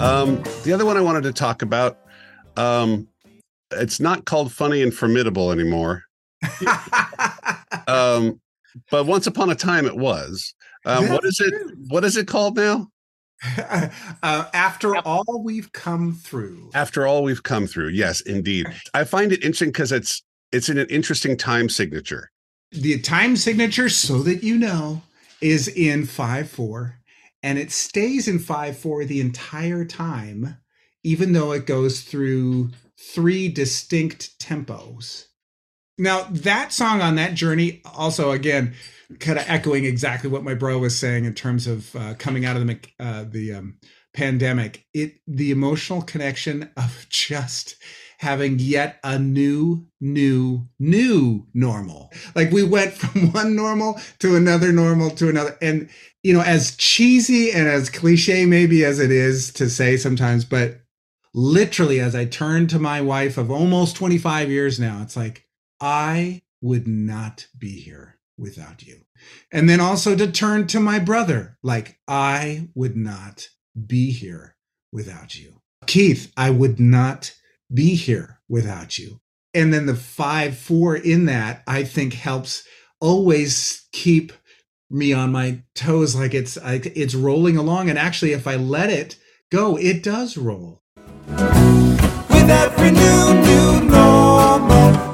[0.00, 1.98] Um, the other one I wanted to talk about,
[2.56, 3.08] um,
[3.72, 6.04] it's not called Funny and Formidable anymore.
[7.88, 8.40] um,
[8.88, 10.54] but once upon a time it was.
[10.84, 11.52] Um, what is it?
[11.88, 12.88] What is it called now?
[14.22, 16.70] uh, after all we've come through.
[16.74, 18.66] After all we've come through, yes, indeed.
[18.94, 20.22] I find it interesting because it's
[20.52, 22.30] it's in an interesting time signature.
[22.72, 25.02] The time signature, so that you know,
[25.40, 26.98] is in 5 4,
[27.42, 30.56] and it stays in 5 4 the entire time,
[31.02, 35.27] even though it goes through three distinct tempos.
[35.98, 38.74] Now, that song on that journey, also, again,
[39.18, 42.56] kind of echoing exactly what my bro was saying in terms of uh, coming out
[42.56, 43.78] of the uh, the um,
[44.12, 44.86] pandemic.
[44.94, 47.76] It the emotional connection of just
[48.18, 52.12] having yet a new, new, new normal.
[52.34, 55.88] Like we went from one normal to another normal to another, and
[56.22, 60.80] you know, as cheesy and as cliche maybe as it is to say sometimes, but
[61.32, 65.47] literally, as I turn to my wife of almost twenty five years now, it's like
[65.80, 69.02] I would not be here without you.
[69.52, 73.48] And then also to turn to my brother, like, I would not
[73.86, 74.56] be here
[74.92, 75.60] without you.
[75.86, 77.34] Keith, I would not
[77.72, 79.20] be here without you.
[79.54, 82.64] And then the five, four in that, I think helps
[83.00, 84.32] always keep
[84.90, 88.88] me on my toes like it's like it's rolling along and actually if i let
[88.88, 89.16] it
[89.52, 90.82] go it does roll
[91.28, 95.07] With every new, new normal,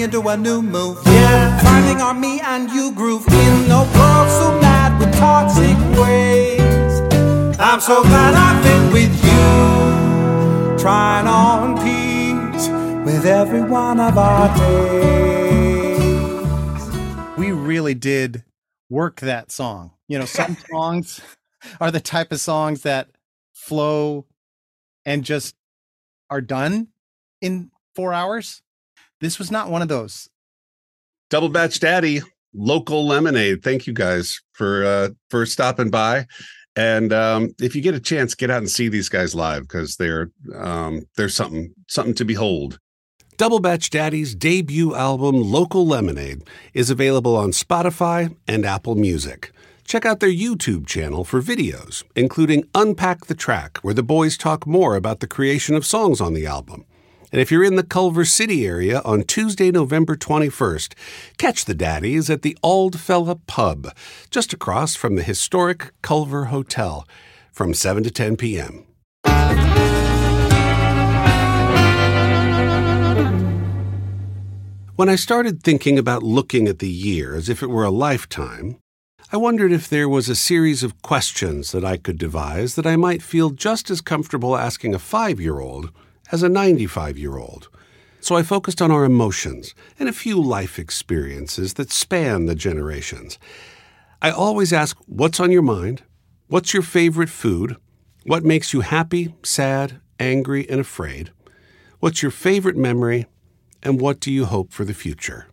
[0.00, 1.58] into a new move, yeah.
[1.60, 3.68] Finding our me and you groove in
[4.28, 4.69] so mad
[5.00, 6.60] with toxic ways.
[7.58, 12.68] I'm so glad I've been with you, trying on peace
[13.04, 15.70] with every one of our days.
[17.38, 18.44] we really did
[18.90, 19.92] work that song.
[20.06, 21.20] You know, some songs
[21.80, 23.08] are the type of songs that
[23.54, 24.26] flow
[25.06, 25.54] and just
[26.28, 26.88] are done
[27.40, 28.60] in four hours.
[29.20, 30.28] This was not one of those.
[31.30, 32.20] Double Batch Daddy,
[32.52, 33.62] local lemonade.
[33.62, 36.26] Thank you guys for uh for stopping by.
[36.76, 39.96] And um if you get a chance, get out and see these guys live because
[39.96, 42.78] they're um they're something something to behold.
[43.38, 46.42] Double Batch Daddy's debut album, Local Lemonade,
[46.74, 49.50] is available on Spotify and Apple Music.
[49.86, 54.66] Check out their YouTube channel for videos, including Unpack the Track, where the boys talk
[54.66, 56.84] more about the creation of songs on the album.
[57.32, 60.94] And if you're in the Culver City area on Tuesday, November 21st,
[61.38, 63.94] catch the daddies at the Old Fella Pub,
[64.30, 67.06] just across from the historic Culver Hotel,
[67.52, 68.84] from 7 to 10 p.m.
[74.96, 78.78] When I started thinking about looking at the year as if it were a lifetime,
[79.32, 82.96] I wondered if there was a series of questions that I could devise that I
[82.96, 85.92] might feel just as comfortable asking a five year old
[86.32, 87.68] as a 95 year old.
[88.20, 93.38] So I focused on our emotions and a few life experiences that span the generations.
[94.20, 96.02] I always ask, What's on your mind?
[96.48, 97.76] What's your favorite food?
[98.24, 101.30] What makes you happy, sad, angry, and afraid?
[102.00, 103.26] What's your favorite memory?
[103.82, 105.46] And what do you hope for the future?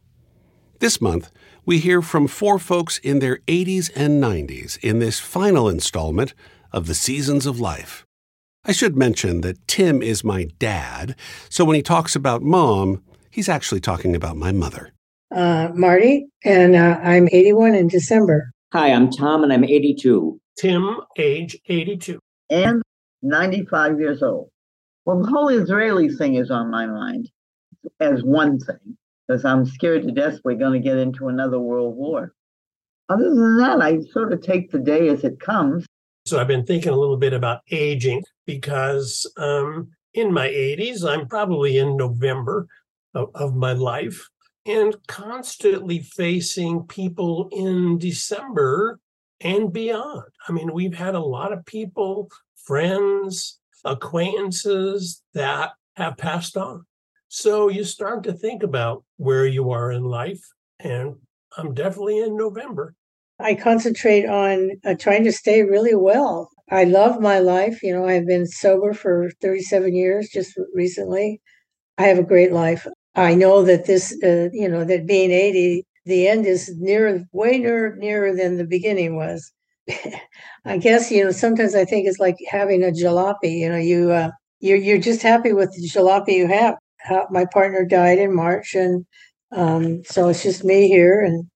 [0.80, 1.32] This month,
[1.65, 6.34] we hear from four folks in their 80s and 90s in this final installment
[6.71, 8.07] of The Seasons of Life.
[8.70, 11.15] I should mention that Tim is my dad,
[11.49, 13.01] so when he talks about mom,
[13.32, 14.91] he's actually talking about my mother.
[15.34, 18.51] Uh, Marty, and uh, I'm 81 in December.
[18.74, 20.38] Hi, I'm Tom, and I'm 82.
[20.59, 22.20] Tim, age 82.
[22.49, 22.82] And
[23.22, 24.49] 95 years old.
[25.05, 27.30] Well, the whole Israeli thing is on my mind
[28.01, 31.95] as one thing, because I'm scared to death we're going to get into another world
[31.95, 32.34] war.
[33.07, 35.86] Other than that, I sort of take the day as it comes.
[36.26, 41.27] So I've been thinking a little bit about aging because um, in my 80s, I'm
[41.27, 42.67] probably in November
[43.13, 44.27] of, of my life
[44.65, 48.99] and constantly facing people in December
[49.41, 50.23] and beyond.
[50.47, 56.85] I mean, we've had a lot of people, friends, acquaintances that have passed on.
[57.27, 60.41] So you start to think about where you are in life.
[60.79, 61.15] And
[61.57, 62.95] I'm definitely in November.
[63.39, 66.49] I concentrate on uh, trying to stay really well.
[66.70, 67.82] I love my life.
[67.84, 71.41] You know, I've been sober for 37 years just recently.
[71.97, 72.88] I have a great life.
[73.15, 77.59] I know that this, uh, you know, that being 80, the end is nearer, way
[77.59, 79.51] nearer, nearer than the beginning was.
[80.65, 83.59] I guess, you know, sometimes I think it's like having a jalopy.
[83.59, 86.76] You know, you, uh, you're, you're just happy with the jalopy you have.
[87.32, 89.05] My partner died in March, and
[89.51, 91.22] um, so it's just me here.
[91.22, 91.47] And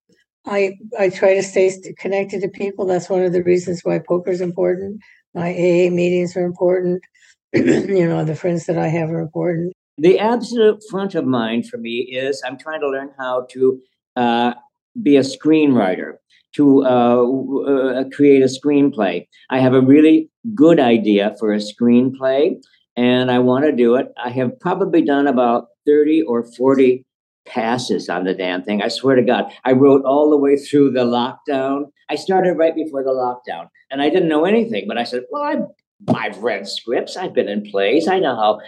[0.45, 2.85] I I try to stay connected to people.
[2.85, 5.01] That's one of the reasons why poker is important.
[5.33, 7.03] My AA meetings are important.
[7.53, 9.73] you know, the friends that I have are important.
[9.97, 13.79] The absolute front of mind for me is I'm trying to learn how to
[14.15, 14.53] uh,
[15.01, 16.13] be a screenwriter,
[16.55, 19.27] to uh, uh, create a screenplay.
[19.49, 22.55] I have a really good idea for a screenplay,
[22.97, 24.07] and I want to do it.
[24.17, 27.05] I have probably done about 30 or 40
[27.45, 28.81] passes on the damn thing.
[28.81, 31.85] I swear to God, I wrote all the way through the lockdown.
[32.09, 34.85] I started right before the lockdown, and I didn't know anything.
[34.87, 37.17] But I said, "Well, I've I've read scripts.
[37.17, 38.07] I've been in plays.
[38.07, 38.59] I know how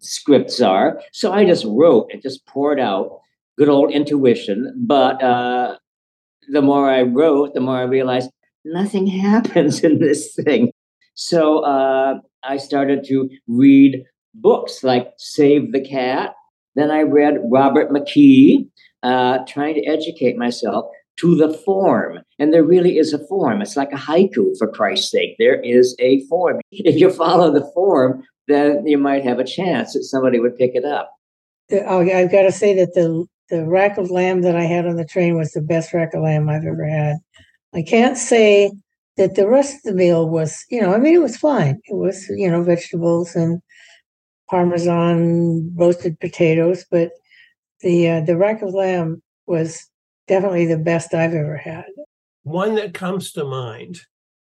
[0.00, 3.20] scripts are." So I just wrote and just poured out
[3.58, 4.74] good old intuition.
[4.86, 5.76] But uh,
[6.48, 8.30] the more I wrote, the more I realized
[8.64, 10.72] nothing happens in this thing.
[11.14, 14.04] So uh, I started to read
[14.34, 16.34] books like Save the Cat
[16.74, 18.68] then I read Robert McKee,
[19.02, 20.86] uh, trying to educate myself
[21.18, 22.20] to the form.
[22.38, 23.60] And there really is a form.
[23.60, 25.36] It's like a haiku, for Christ's sake.
[25.38, 26.60] There is a form.
[26.70, 30.74] If you follow the form, then you might have a chance that somebody would pick
[30.74, 31.12] it up.
[31.70, 34.96] Oh, I've got to say that the the rack of lamb that I had on
[34.96, 37.16] the train was the best rack of lamb I've ever had.
[37.74, 38.72] I can't say
[39.18, 41.78] that the rest of the meal was, you know, I mean, it was fine.
[41.84, 43.60] It was, you know, vegetables and
[44.52, 47.12] parmesan roasted potatoes, but
[47.80, 49.88] the uh, the rack of lamb was
[50.28, 51.86] definitely the best I've ever had.
[52.42, 54.02] One that comes to mind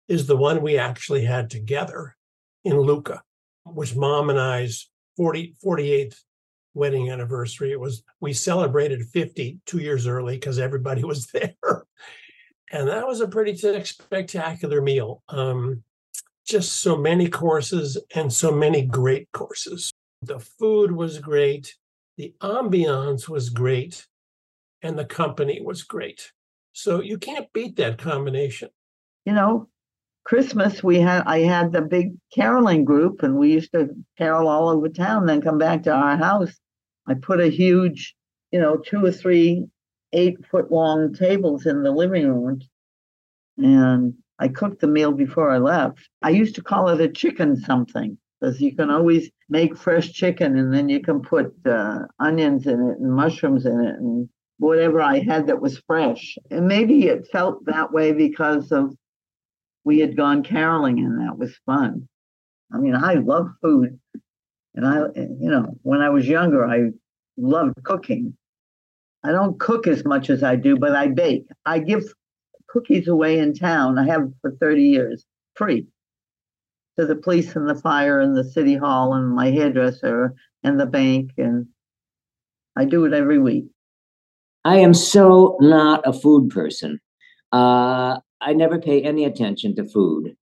[0.07, 2.15] is the one we actually had together
[2.63, 3.23] in Lucca,
[3.65, 6.21] which mom and I's 40, 48th
[6.75, 7.73] wedding anniversary.
[7.73, 11.55] It was we celebrated 50 two years early because everybody was there.
[12.71, 15.23] And that was a pretty spectacular meal.
[15.31, 15.85] Um,
[16.47, 19.93] just so many courses and so many great courses.
[20.23, 21.75] The food was great,
[22.17, 24.07] the ambiance was great,
[24.83, 26.33] and the company was great.
[26.73, 28.71] So you can't beat that combination.
[29.25, 29.69] You know,
[30.25, 34.69] Christmas we had I had the big caroling group and we used to carol all
[34.69, 36.53] over town, then come back to our house.
[37.07, 38.15] I put a huge,
[38.51, 39.67] you know, two or three
[40.13, 42.61] eight foot long tables in the living room.
[43.59, 46.09] And I cooked the meal before I left.
[46.23, 50.59] I used to call it a chicken something because you can always make fresh chicken
[50.59, 54.29] and then you can put uh, onions in it and mushrooms in it and
[54.59, 56.37] whatever I had that was fresh.
[56.51, 58.95] And maybe it felt that way because of
[59.85, 62.09] we had gone caroling and that was fun.
[62.73, 63.99] I mean, I love food.
[64.75, 66.91] And I, you know, when I was younger, I
[67.39, 68.37] loved cooking.
[69.25, 71.47] I don't cook as much as I do, but I bake.
[71.65, 72.05] I give
[72.77, 73.99] cookies away in town.
[73.99, 75.25] I have for 30 years,
[75.55, 75.87] free
[76.99, 80.87] to the police and the fire and the city hall and my hairdresser and the
[80.87, 81.31] bank.
[81.39, 81.67] And
[82.77, 83.67] I do it every week.
[84.65, 87.01] I am so not a food person.
[87.53, 90.35] Uh, I never pay any attention to food.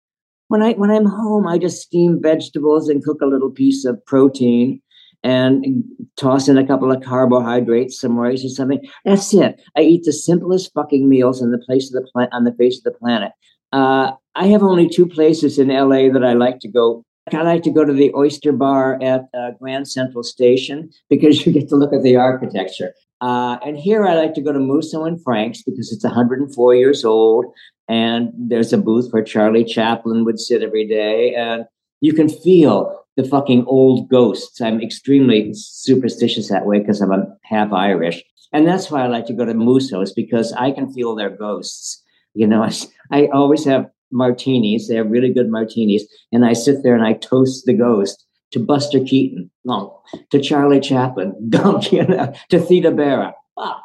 [0.48, 4.04] When I when I'm home, I just steam vegetables and cook a little piece of
[4.06, 4.80] protein
[5.24, 5.82] and
[6.16, 8.80] toss in a couple of carbohydrates, some rice or something.
[9.04, 9.60] That's it.
[9.76, 12.78] I eat the simplest fucking meals on the place of the pla- on the face
[12.78, 13.32] of the planet.
[13.72, 17.02] Uh, I have only two places in LA that I like to go.
[17.32, 21.52] I like to go to the Oyster Bar at uh, Grand Central Station because you
[21.52, 22.92] get to look at the architecture.
[23.22, 27.04] Uh, and here I like to go to Musso and Frank's because it's 104 years
[27.04, 27.46] old
[27.88, 31.34] and there's a booth where Charlie Chaplin would sit every day.
[31.34, 31.64] And
[32.00, 34.60] you can feel the fucking old ghosts.
[34.60, 38.22] I'm extremely superstitious that way because I'm a half Irish.
[38.52, 42.02] And that's why I like to go to Musso's because I can feel their ghosts.
[42.34, 42.72] You know, I,
[43.10, 44.88] I always have martinis.
[44.88, 46.04] They have really good martinis.
[46.32, 50.00] And I sit there and I toast the ghost to Buster Keaton, no,
[50.30, 53.34] to Charlie Chaplin, don't you know, to Theda Bara.
[53.56, 53.80] Ah.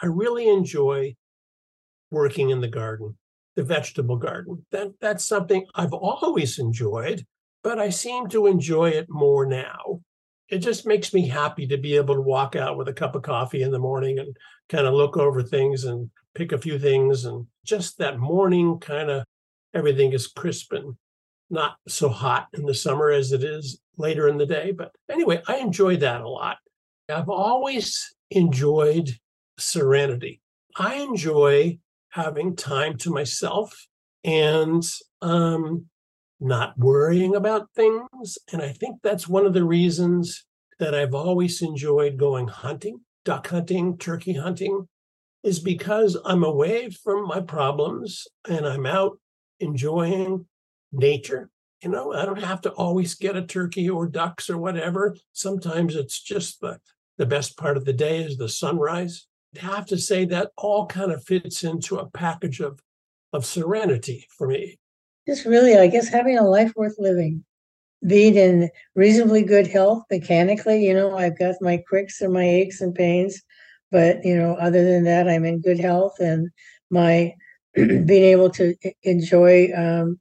[0.00, 1.16] I really enjoy
[2.10, 3.18] working in the garden,
[3.56, 4.64] the vegetable garden.
[4.70, 7.26] That that's something I've always enjoyed
[7.62, 10.00] but I seem to enjoy it more now.
[10.48, 13.22] It just makes me happy to be able to walk out with a cup of
[13.22, 14.36] coffee in the morning and
[14.68, 17.24] kind of look over things and pick a few things.
[17.26, 19.24] And just that morning kind of
[19.74, 20.94] everything is crisp and
[21.50, 24.72] not so hot in the summer as it is later in the day.
[24.72, 26.56] But anyway, I enjoy that a lot.
[27.08, 29.10] I've always enjoyed
[29.58, 30.40] serenity.
[30.76, 31.78] I enjoy
[32.10, 33.86] having time to myself
[34.24, 34.82] and
[35.22, 35.86] um,
[36.40, 38.38] not worrying about things.
[38.52, 40.44] And I think that's one of the reasons
[40.78, 44.88] that I've always enjoyed going hunting, duck hunting, turkey hunting,
[45.42, 49.18] is because I'm away from my problems and I'm out
[49.60, 50.46] enjoying
[50.92, 51.50] nature.
[51.82, 55.16] You know, I don't have to always get a turkey or ducks or whatever.
[55.32, 56.80] Sometimes it's just the,
[57.18, 59.26] the best part of the day is the sunrise.
[59.56, 62.80] I have to say that all kind of fits into a package of
[63.32, 64.78] of serenity for me
[65.28, 67.44] just really, I guess, having a life worth living,
[68.06, 70.84] being in reasonably good health mechanically.
[70.86, 73.42] You know, I've got my cricks and my aches and pains,
[73.92, 76.48] but you know, other than that, I'm in good health and
[76.90, 77.34] my
[77.74, 78.74] being able to
[79.04, 80.18] enjoy um,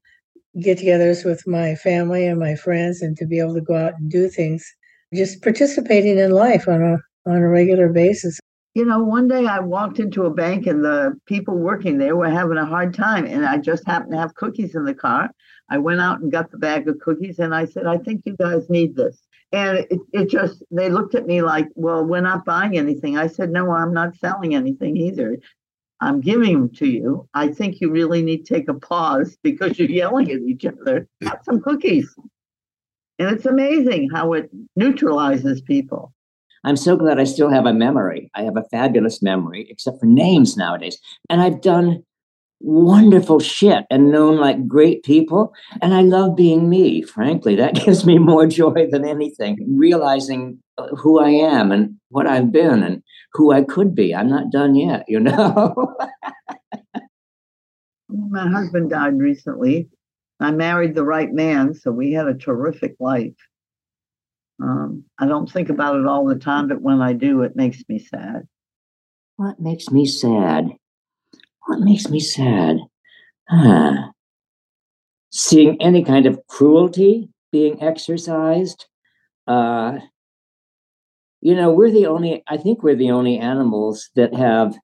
[0.61, 4.11] get-togethers with my family and my friends, and to be able to go out and
[4.11, 4.65] do things,
[5.13, 6.97] just participating in life on a
[7.29, 8.39] on a regular basis.
[8.77, 12.29] You know, one day I walked into a bank and the people working there were
[12.29, 13.25] having a hard time.
[13.25, 15.31] And I just happened to have cookies in the car.
[15.67, 18.35] I went out and got the bag of cookies and I said, I think you
[18.37, 19.19] guys need this.
[19.51, 23.17] And it, it just, they looked at me like, well, we're not buying anything.
[23.17, 25.39] I said, no, I'm not selling anything either.
[25.99, 27.27] I'm giving them to you.
[27.33, 31.07] I think you really need to take a pause because you're yelling at each other.
[31.23, 32.13] Have some cookies.
[33.17, 36.13] And it's amazing how it neutralizes people.
[36.67, 38.29] I'm so glad I still have a memory.
[38.35, 40.99] I have a fabulous memory, except for names nowadays.
[41.29, 42.03] And I've done
[42.59, 45.53] wonderful shit and known like great people.
[45.81, 47.55] And I love being me, frankly.
[47.55, 49.65] That gives me more joy than anything.
[49.77, 53.01] Realizing uh, who I am and what I've been and
[53.31, 54.13] who I could be.
[54.13, 55.95] I'm not done yet, you know?
[58.09, 59.87] My husband died recently.
[60.41, 63.35] I married the right man, so we had a terrific life.
[64.61, 67.83] Um, I don't think about it all the time, but when I do, it makes
[67.87, 68.47] me sad.
[69.35, 70.71] What makes me sad?
[71.67, 72.77] What makes me sad?
[73.49, 74.11] Huh.
[75.29, 78.85] Seeing any kind of cruelty being exercised.
[79.45, 79.99] Uh,
[81.41, 84.75] you know, we're the only, I think we're the only animals that have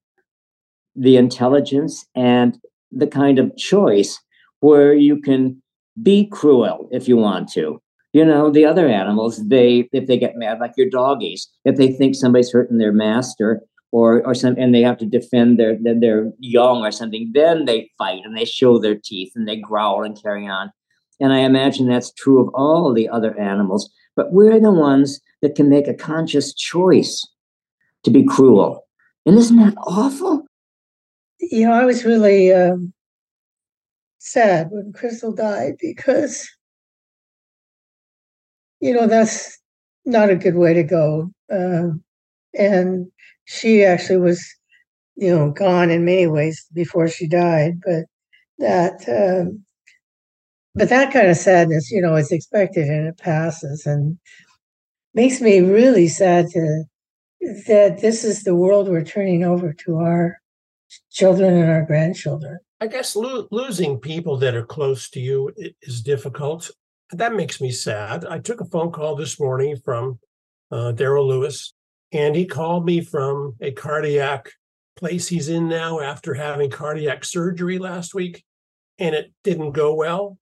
[0.94, 2.58] the intelligence and
[2.92, 4.20] the kind of choice
[4.60, 5.60] where you can
[6.00, 7.80] be cruel if you want to.
[8.14, 11.90] You know, the other animals, they if they get mad, like your doggies, if they
[11.90, 13.60] think somebody's hurting their master
[13.90, 17.90] or or some and they have to defend their their young or something, then they
[17.98, 20.70] fight and they show their teeth and they growl and carry on.
[21.18, 23.90] And I imagine that's true of all the other animals.
[24.14, 27.26] But we're the ones that can make a conscious choice
[28.04, 28.86] to be cruel.
[29.26, 30.46] And isn't that awful?
[31.40, 32.92] You know, I was really um,
[34.18, 36.48] sad when Crystal died because
[38.84, 39.58] you know, that's
[40.04, 41.30] not a good way to go.
[41.50, 41.88] Uh,
[42.52, 43.06] and
[43.46, 44.44] she actually was,
[45.16, 47.80] you know, gone in many ways before she died.
[47.82, 48.04] But
[48.58, 49.64] that, um,
[50.74, 54.18] but that kind of sadness, you know, is expected and it passes, and
[55.14, 56.84] makes me really sad to
[57.66, 60.38] that this is the world we're turning over to our
[61.10, 62.58] children and our grandchildren.
[62.82, 66.70] I guess lo- losing people that are close to you is difficult
[67.18, 68.24] that makes me sad.
[68.24, 70.18] I took a phone call this morning from
[70.70, 71.74] uh, Daryl Lewis,
[72.12, 74.50] and he called me from a cardiac
[74.96, 78.44] place he's in now after having cardiac surgery last week,
[78.98, 80.38] and it didn't go well.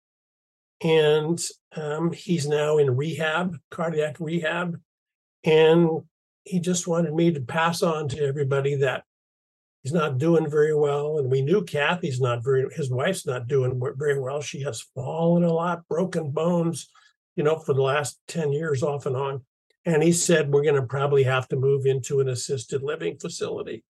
[0.82, 1.40] And
[1.76, 4.80] um, he's now in rehab, cardiac rehab.
[5.44, 6.02] And
[6.44, 9.04] he just wanted me to pass on to everybody that
[9.82, 11.18] he's not doing very well.
[11.18, 14.40] And we knew Kathy's not very, his wife's not doing very well.
[14.40, 16.88] She has fallen a lot, broken bones,
[17.36, 19.42] you know, for the last 10 years off and on.
[19.84, 23.82] And he said, we're going to probably have to move into an assisted living facility.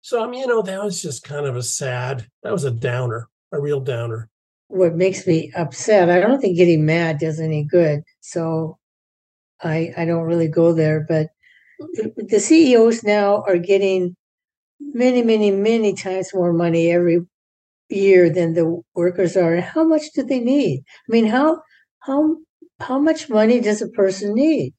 [0.00, 2.70] So, I mean, you know, that was just kind of a sad, that was a
[2.70, 4.30] downer, a real downer.
[4.68, 8.02] What makes me upset, I don't think getting mad does any good.
[8.20, 8.78] So
[9.62, 11.28] I, I don't really go there, but
[12.16, 14.16] the CEOs now are getting
[14.80, 17.20] many, many, many times more money every
[17.88, 19.60] year than the workers are.
[19.60, 20.84] How much do they need?
[21.08, 21.60] I mean, how
[22.00, 22.36] how
[22.80, 24.74] how much money does a person need?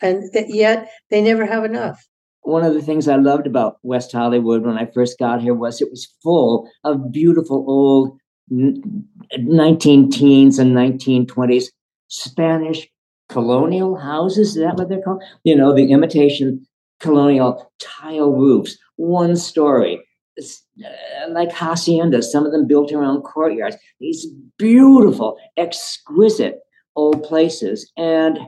[0.00, 2.06] And yet they never have enough.
[2.42, 5.80] One of the things I loved about West Hollywood when I first got here was
[5.80, 8.18] it was full of beautiful old
[8.50, 11.66] 19 teens and 1920s
[12.08, 12.88] Spanish
[13.28, 14.56] colonial houses.
[14.56, 15.22] Is that what they're called?
[15.44, 16.66] You know, the imitation
[17.00, 20.02] colonial tile roofs, one story,
[20.38, 23.76] uh, like haciendas, some of them built around courtyards.
[24.00, 24.26] These
[24.58, 26.60] beautiful, exquisite
[26.94, 27.90] old places.
[27.96, 28.38] And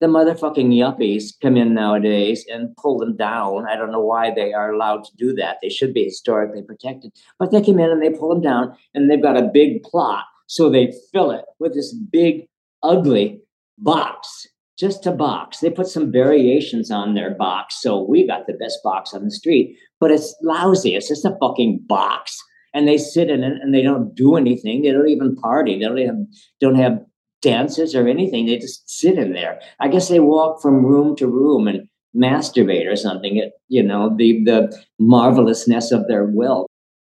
[0.00, 3.66] the motherfucking yuppies come in nowadays and pull them down.
[3.66, 5.58] I don't know why they are allowed to do that.
[5.60, 7.12] They should be historically protected.
[7.38, 10.24] But they come in and they pull them down and they've got a big plot.
[10.46, 12.46] So they fill it with this big,
[12.82, 13.42] ugly
[13.78, 14.46] box,
[14.80, 15.60] just a box.
[15.60, 17.82] They put some variations on their box.
[17.82, 20.96] So we got the best box on the street, but it's lousy.
[20.96, 22.36] It's just a fucking box.
[22.72, 24.82] And they sit in it and they don't do anything.
[24.82, 25.78] They don't even party.
[25.78, 26.16] They don't have
[26.60, 27.00] don't have
[27.42, 28.46] dances or anything.
[28.46, 29.60] They just sit in there.
[29.80, 33.36] I guess they walk from room to room and masturbate or something.
[33.36, 36.66] It, you know, the the marvelousness of their will.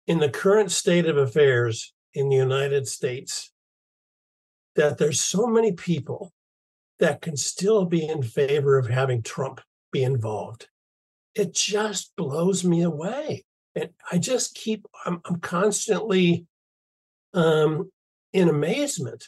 [0.07, 3.51] In the current state of affairs in the United States,
[4.75, 6.31] that there's so many people
[7.01, 9.59] that can still be in favor of having Trump
[9.91, 10.69] be involved.
[11.35, 13.43] It just blows me away.
[13.75, 16.45] And I just keep, I'm, I'm constantly
[17.33, 17.91] um,
[18.33, 19.27] in amazement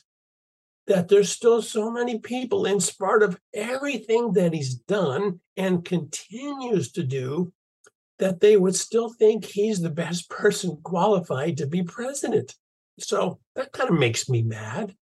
[0.85, 6.91] that there's still so many people, in spite of everything that he's done and continues
[6.91, 7.53] to do,
[8.19, 12.53] that they would still think he's the best person qualified to be president.
[12.99, 14.93] So that kind of makes me mad.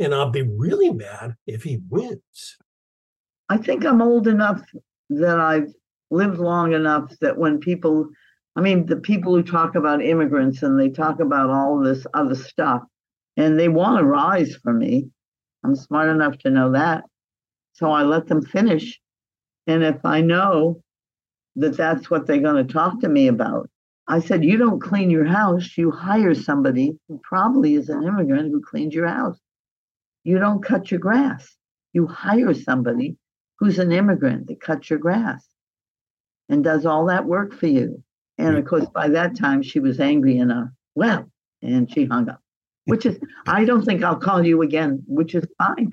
[0.00, 2.56] And I'll be really mad if he wins.
[3.50, 4.62] I think I'm old enough
[5.10, 5.68] that I've
[6.10, 8.08] lived long enough that when people,
[8.56, 12.34] I mean, the people who talk about immigrants and they talk about all this other
[12.34, 12.82] stuff,
[13.36, 15.08] and they want to rise for me.
[15.64, 17.04] I'm smart enough to know that.
[17.74, 18.98] So I let them finish.
[19.66, 20.82] And if I know
[21.56, 23.68] that that's what they're going to talk to me about,
[24.08, 28.50] I said, You don't clean your house, you hire somebody who probably is an immigrant
[28.50, 29.38] who cleans your house.
[30.24, 31.56] You don't cut your grass.
[31.92, 33.16] You hire somebody
[33.58, 35.46] who's an immigrant that cuts your grass
[36.48, 38.02] and does all that work for you.
[38.38, 40.68] And of course, by that time, she was angry enough.
[40.94, 41.30] Well,
[41.62, 42.40] and she hung up,
[42.86, 45.92] which is, I don't think I'll call you again, which is fine.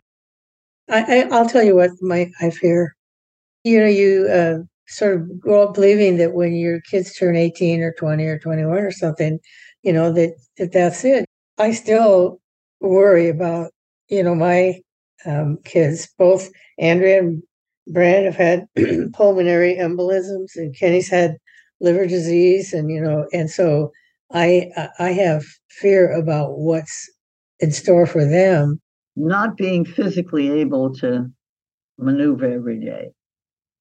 [0.90, 2.96] I, I, will tell you what my I fear.
[3.66, 4.58] You know, you uh,
[4.88, 8.78] sort of grow up believing that when your kids turn 18 or 20 or 21
[8.78, 9.40] or something,
[9.84, 11.26] you know, that, that that's it.
[11.58, 12.40] I still
[12.80, 13.72] worry about
[14.10, 14.82] you know, my
[15.26, 16.49] um, kids, both
[16.80, 17.43] Andrea and
[17.88, 18.68] Brad, have had
[19.14, 21.38] pulmonary embolisms, and Kenny's had
[21.80, 23.91] liver disease, and you know, and so
[24.32, 27.10] I I have fear about what's
[27.60, 28.80] in store for them.
[29.16, 31.32] Not being physically able to
[31.97, 33.10] maneuver every day.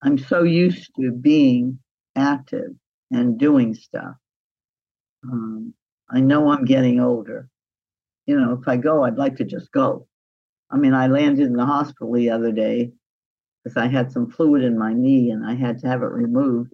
[0.02, 1.78] I'm so used to being
[2.16, 2.70] active
[3.10, 4.14] and doing stuff.
[5.24, 5.74] Um,
[6.10, 7.48] I know I'm getting older.
[8.26, 10.06] You know, if I go, I'd like to just go.
[10.70, 12.92] I mean, I landed in the hospital the other day
[13.62, 16.72] because I had some fluid in my knee and I had to have it removed.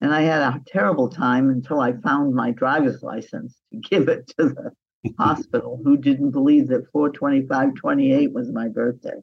[0.00, 4.28] And I had a terrible time until I found my driver's license to give it
[4.38, 4.72] to the
[5.18, 9.22] hospital who didn't believe that 42528 was my birthday.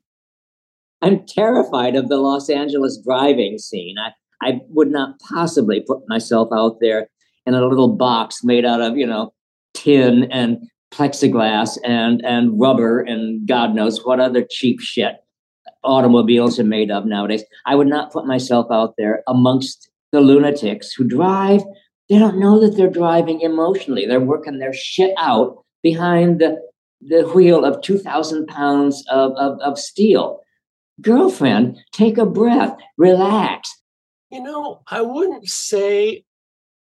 [1.01, 3.97] I'm terrified of the Los Angeles driving scene.
[3.99, 7.09] I, I would not possibly put myself out there
[7.45, 9.33] in a little box made out of, you know,
[9.73, 10.59] tin and
[10.93, 15.15] plexiglass and and rubber and God knows what other cheap shit
[15.83, 17.43] automobiles are made of nowadays.
[17.65, 21.61] I would not put myself out there amongst the lunatics who drive.
[22.09, 24.05] They don't know that they're driving emotionally.
[24.05, 26.61] They're working their shit out behind the,
[27.01, 30.39] the wheel of 2,000 pounds of, of, of steel.
[31.01, 33.69] Girlfriend, take a breath, relax.
[34.29, 36.23] You know, I wouldn't say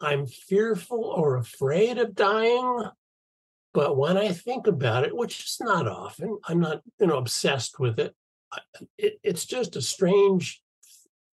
[0.01, 2.85] I'm fearful or afraid of dying.
[3.73, 7.79] But when I think about it, which is not often, I'm not, you know, obsessed
[7.79, 8.15] with it.
[8.97, 10.61] it it's just a strange,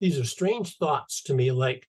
[0.01, 1.87] these are strange thoughts to me, like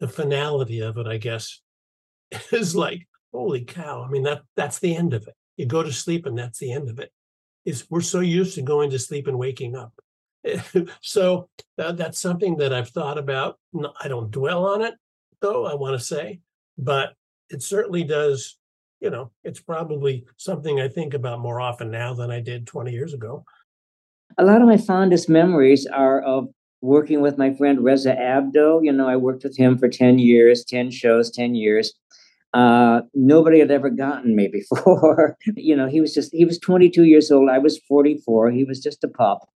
[0.00, 1.60] the finality of it, I guess,
[2.52, 4.02] is like, holy cow.
[4.02, 5.34] I mean, that that's the end of it.
[5.56, 7.10] You go to sleep and that's the end of it.
[7.64, 9.92] Is we're so used to going to sleep and waking up.
[11.02, 13.58] so that, that's something that I've thought about.
[14.00, 14.94] I don't dwell on it,
[15.40, 16.40] though, I want to say,
[16.78, 17.12] but
[17.50, 18.56] it certainly does.
[19.00, 22.92] You know, it's probably something I think about more often now than I did 20
[22.92, 23.44] years ago.
[24.38, 26.48] A lot of my fondest memories are of
[26.82, 28.80] working with my friend Reza Abdoh.
[28.82, 31.92] You know, I worked with him for 10 years, 10 shows, 10 years.
[32.52, 35.36] Uh, nobody had ever gotten me before.
[35.56, 37.48] you know, he was just, he was 22 years old.
[37.50, 38.50] I was 44.
[38.50, 39.48] He was just a pup.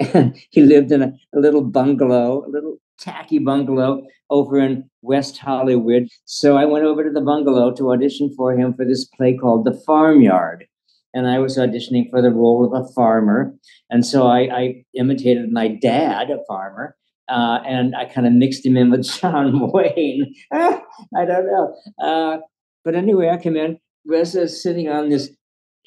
[0.14, 5.38] And he lived in a, a little bungalow, a little tacky bungalow over in West
[5.38, 6.08] Hollywood.
[6.24, 9.64] So I went over to the bungalow to audition for him for this play called
[9.64, 10.66] The Farmyard.
[11.14, 13.54] And I was auditioning for the role of a farmer.
[13.90, 16.96] And so I, I imitated my dad, a farmer,
[17.28, 20.34] uh, and I kind of mixed him in with John Wayne.
[20.52, 21.76] I don't know.
[22.02, 22.38] Uh,
[22.84, 23.78] but anyway, I come in.
[24.06, 25.30] Reza is sitting on this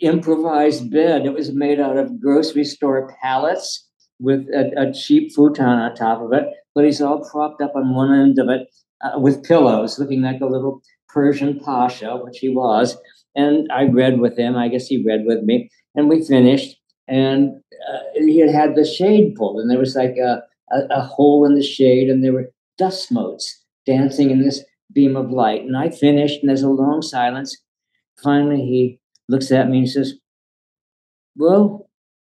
[0.02, 1.26] improvised bed.
[1.26, 3.88] It was made out of grocery store pallets
[4.20, 6.46] with a, a, cheap futon on top of it,
[6.76, 8.68] but he's all propped up on one end of it
[9.02, 12.98] uh, with pillows, looking like a little Persian pasha, which he was.
[13.36, 14.56] And I read with him.
[14.56, 16.78] I guess he read with me, and we finished.
[17.08, 21.02] And uh, he had had the shade pulled, and there was like a, a, a
[21.02, 25.62] hole in the shade, and there were dust motes dancing in this beam of light.
[25.62, 27.58] And I finished, and there's a long silence.
[28.24, 29.00] Finally, he
[29.30, 30.16] looks at me and says,
[31.36, 31.90] Well,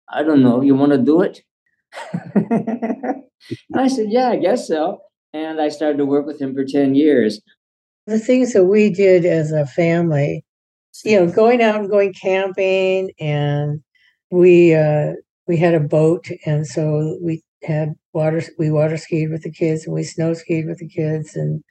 [0.08, 0.60] I don't know.
[0.60, 1.42] You want to do it?
[3.74, 5.00] I said, Yeah, I guess so.
[5.32, 7.40] And I started to work with him for 10 years.
[8.06, 10.44] The things that we did as a family,
[11.04, 13.82] you know, going out and going camping, and
[14.30, 15.12] we uh,
[15.48, 18.42] we had a boat, and so we had water.
[18.58, 21.64] We water skied with the kids, and we snow skied with the kids, and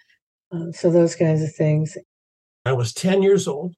[0.52, 1.96] um, so those kinds of things.
[2.66, 3.76] I was 10 years old,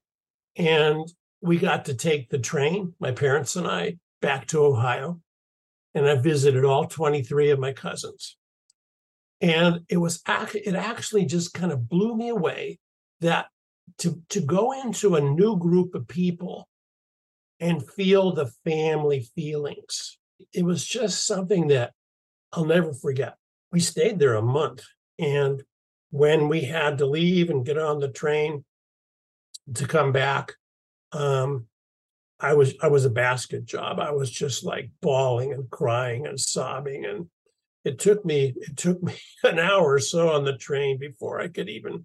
[0.56, 1.06] and
[1.42, 5.20] we got to take the train, my parents and I, back to Ohio
[5.96, 8.36] and I visited all 23 of my cousins.
[9.40, 12.78] And it was it actually just kind of blew me away
[13.22, 13.46] that
[13.98, 16.68] to to go into a new group of people
[17.60, 20.18] and feel the family feelings.
[20.52, 21.94] It was just something that
[22.52, 23.36] I'll never forget.
[23.72, 24.82] We stayed there a month
[25.18, 25.62] and
[26.10, 28.64] when we had to leave and get on the train
[29.74, 30.52] to come back,
[31.12, 31.66] um,
[32.38, 33.98] I was I was a basket job.
[33.98, 37.26] I was just like bawling and crying and sobbing and
[37.84, 39.14] it took me it took me
[39.44, 42.04] an hour or so on the train before I could even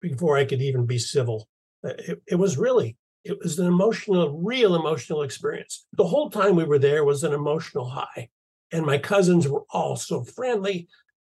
[0.00, 1.48] before I could even be civil.
[1.84, 5.86] Uh, it, it was really it was an emotional real emotional experience.
[5.92, 8.28] The whole time we were there was an emotional high
[8.72, 10.88] and my cousins were all so friendly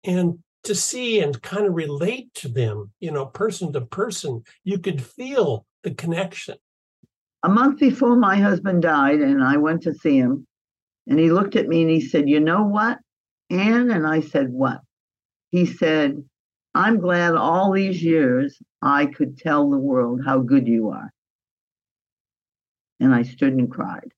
[0.03, 4.79] and to see and kind of relate to them, you know, person to person, you
[4.79, 6.55] could feel the connection
[7.45, 10.47] a month before my husband died, and I went to see him,
[11.05, 12.97] and he looked at me and he said, You know what,
[13.51, 13.91] Anne?
[13.91, 14.79] And I said, What?
[15.51, 16.23] He said,
[16.73, 21.13] I'm glad all these years I could tell the world how good you are.
[22.99, 24.11] And I stood and cried.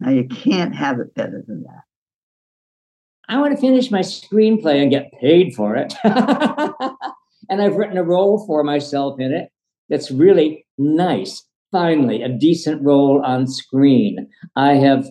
[0.00, 1.82] Now, you can't have it better than that.
[3.28, 5.94] I want to finish my screenplay and get paid for it.
[7.50, 9.50] and I've written a role for myself in it
[9.90, 14.28] that's really nice finally a decent role on screen.
[14.54, 15.06] I have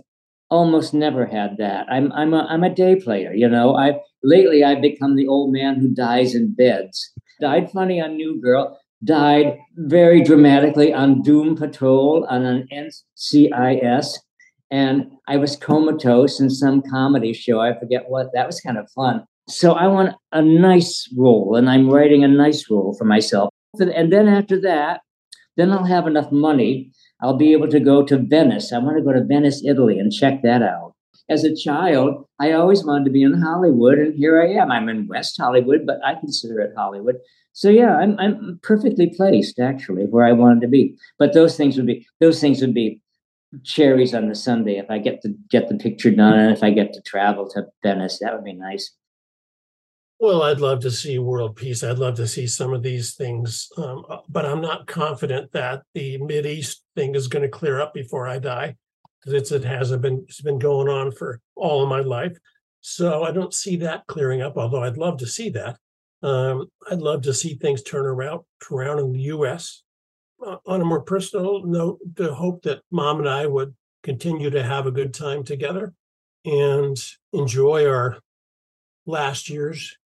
[0.52, 1.88] almost never had that.
[1.90, 3.76] I'm I'm a I'm a day player, you know.
[3.76, 7.12] I lately I've become the old man who dies in beds.
[7.40, 14.20] Died funny on New Girl, died very dramatically on Doom Patrol on an NCIS,
[14.70, 17.60] and I was comatose in some comedy show.
[17.60, 18.28] I forget what.
[18.34, 19.26] That was kind of fun.
[19.48, 23.50] So I want a nice role, and I'm writing a nice role for myself.
[23.80, 25.02] And then after that,
[25.58, 26.92] then I'll have enough money.
[27.22, 28.72] I'll be able to go to Venice.
[28.72, 30.94] I want to go to Venice, Italy, and check that out.
[31.30, 34.72] As a child, I always wanted to be in Hollywood, and here I am.
[34.72, 37.16] I'm in West Hollywood, but I consider it Hollywood.
[37.54, 40.96] So yeah, I'm I'm perfectly placed actually where I wanted to be.
[41.20, 43.02] But those things would be those things would be
[43.64, 46.72] cherries on the sundae if I get to get the picture done and if I
[46.72, 48.20] get to travel to Venice.
[48.20, 48.92] That would be nice.
[50.22, 51.84] Well, I'd love to see world peace.
[51.84, 56.20] I'd love to see some of these things, um, but I'm not confident that the
[56.20, 58.76] Mid East thing is going to clear up before I die,
[59.26, 60.24] because it hasn't been.
[60.28, 62.38] It's been going on for all of my life,
[62.82, 64.58] so I don't see that clearing up.
[64.58, 65.80] Although I'd love to see that.
[66.22, 68.42] Um, I'd love to see things turn around
[68.72, 69.82] around in the U.S.
[70.46, 74.62] Uh, on a more personal note, the hope that mom and I would continue to
[74.62, 75.96] have a good time together
[76.46, 76.96] and
[77.34, 78.20] enjoy our
[79.08, 79.98] last years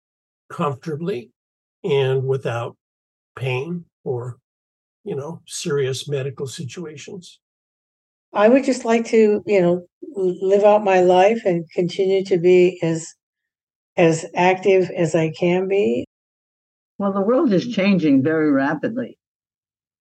[0.50, 1.32] comfortably
[1.84, 2.76] and without
[3.36, 4.38] pain or
[5.04, 7.40] you know serious medical situations
[8.36, 12.78] I would just like to, you know, live out my life and continue to be
[12.84, 13.16] as
[13.96, 16.06] as active as I can be.
[16.98, 19.18] Well, the world is changing very rapidly.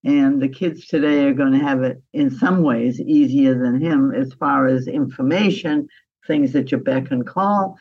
[0.04, 4.12] And the kids today are going to have it in some ways easier than him
[4.12, 5.86] as far as information,
[6.26, 7.78] things that you beck and call.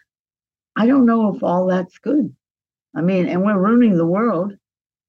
[0.76, 2.34] I don't know if all that's good.
[2.96, 4.54] I mean, and we're ruining the world,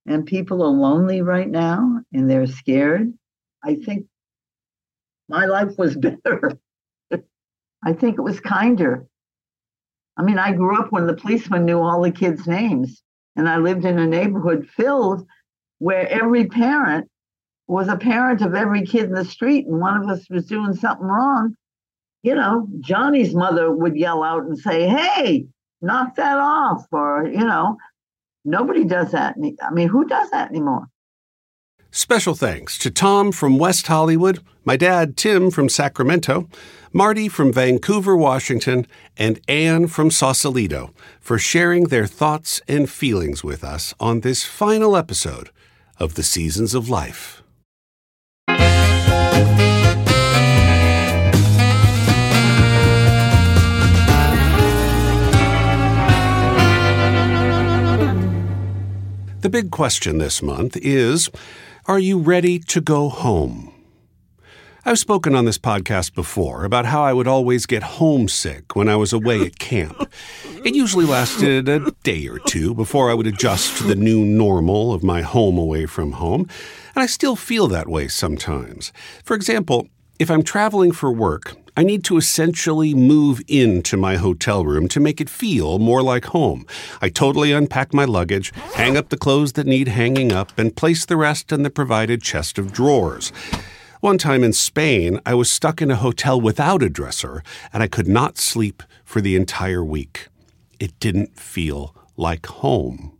[0.06, 3.12] and people are lonely right now and they're scared.
[3.62, 4.06] I think
[5.28, 6.58] my life was better.
[7.86, 9.06] I think it was kinder.
[10.16, 13.02] I mean, I grew up when the policeman knew all the kids' names,
[13.36, 15.26] and I lived in a neighborhood filled
[15.78, 17.10] where every parent
[17.66, 20.74] was a parent of every kid in the street, and one of us was doing
[20.74, 21.56] something wrong.
[22.22, 25.46] You know, Johnny's mother would yell out and say, Hey,
[25.84, 26.86] knock that off.
[26.90, 27.76] Or, you know,
[28.44, 29.36] nobody does that.
[29.62, 30.88] I mean, who does that anymore?
[31.90, 36.48] Special thanks to Tom from West Hollywood, my dad Tim from Sacramento,
[36.92, 43.62] Marty from Vancouver, Washington, and Anne from Sausalito for sharing their thoughts and feelings with
[43.62, 45.50] us on this final episode
[46.00, 47.43] of The Seasons of Life.
[59.44, 61.30] The big question this month is
[61.84, 63.74] Are you ready to go home?
[64.86, 68.96] I've spoken on this podcast before about how I would always get homesick when I
[68.96, 70.10] was away at camp.
[70.64, 74.94] It usually lasted a day or two before I would adjust to the new normal
[74.94, 76.48] of my home away from home,
[76.94, 78.94] and I still feel that way sometimes.
[79.24, 79.88] For example,
[80.18, 85.00] if I'm traveling for work, I need to essentially move into my hotel room to
[85.00, 86.66] make it feel more like home.
[87.02, 91.04] I totally unpack my luggage, hang up the clothes that need hanging up, and place
[91.04, 93.30] the rest in the provided chest of drawers.
[93.98, 97.88] One time in Spain, I was stuck in a hotel without a dresser, and I
[97.88, 100.28] could not sleep for the entire week.
[100.78, 103.18] It didn't feel like home.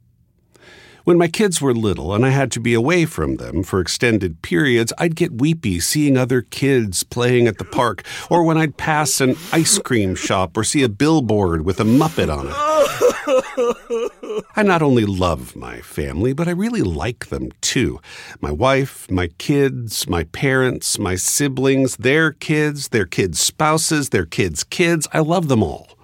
[1.05, 4.41] When my kids were little and I had to be away from them for extended
[4.41, 9.21] periods, I'd get weepy seeing other kids playing at the park, or when I'd pass
[9.21, 14.45] an ice cream shop or see a billboard with a Muppet on it.
[14.57, 18.01] I not only love my family, but I really like them too.
[18.41, 24.65] My wife, my kids, my parents, my siblings, their kids, their kids' spouses, their kids'
[24.65, 25.07] kids.
[25.13, 25.99] I love them all.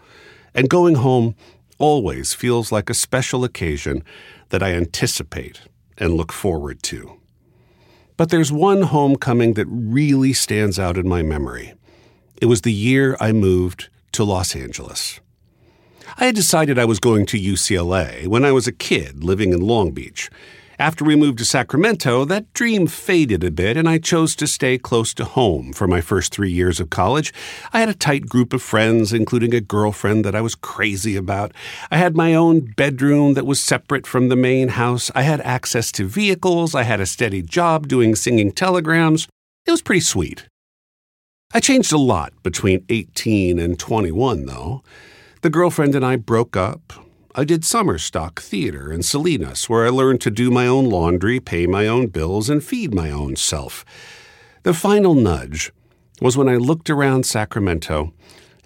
[0.54, 1.36] And going home
[1.78, 4.04] always feels like a special occasion
[4.50, 5.62] that I anticipate
[5.98, 7.20] and look forward to.
[8.16, 11.74] But there's one homecoming that really stands out in my memory.
[12.40, 15.20] It was the year I moved to Los Angeles.
[16.18, 19.60] I had decided I was going to UCLA when I was a kid living in
[19.60, 20.28] Long Beach.
[20.80, 24.78] After we moved to Sacramento, that dream faded a bit, and I chose to stay
[24.78, 27.34] close to home for my first three years of college.
[27.74, 31.52] I had a tight group of friends, including a girlfriend that I was crazy about.
[31.90, 35.10] I had my own bedroom that was separate from the main house.
[35.14, 36.74] I had access to vehicles.
[36.74, 39.28] I had a steady job doing singing telegrams.
[39.66, 40.46] It was pretty sweet.
[41.52, 44.82] I changed a lot between 18 and 21, though.
[45.42, 47.09] The girlfriend and I broke up.
[47.32, 51.38] I did summer stock theater in Salinas, where I learned to do my own laundry,
[51.38, 53.84] pay my own bills, and feed my own self.
[54.64, 55.72] The final nudge
[56.20, 58.12] was when I looked around Sacramento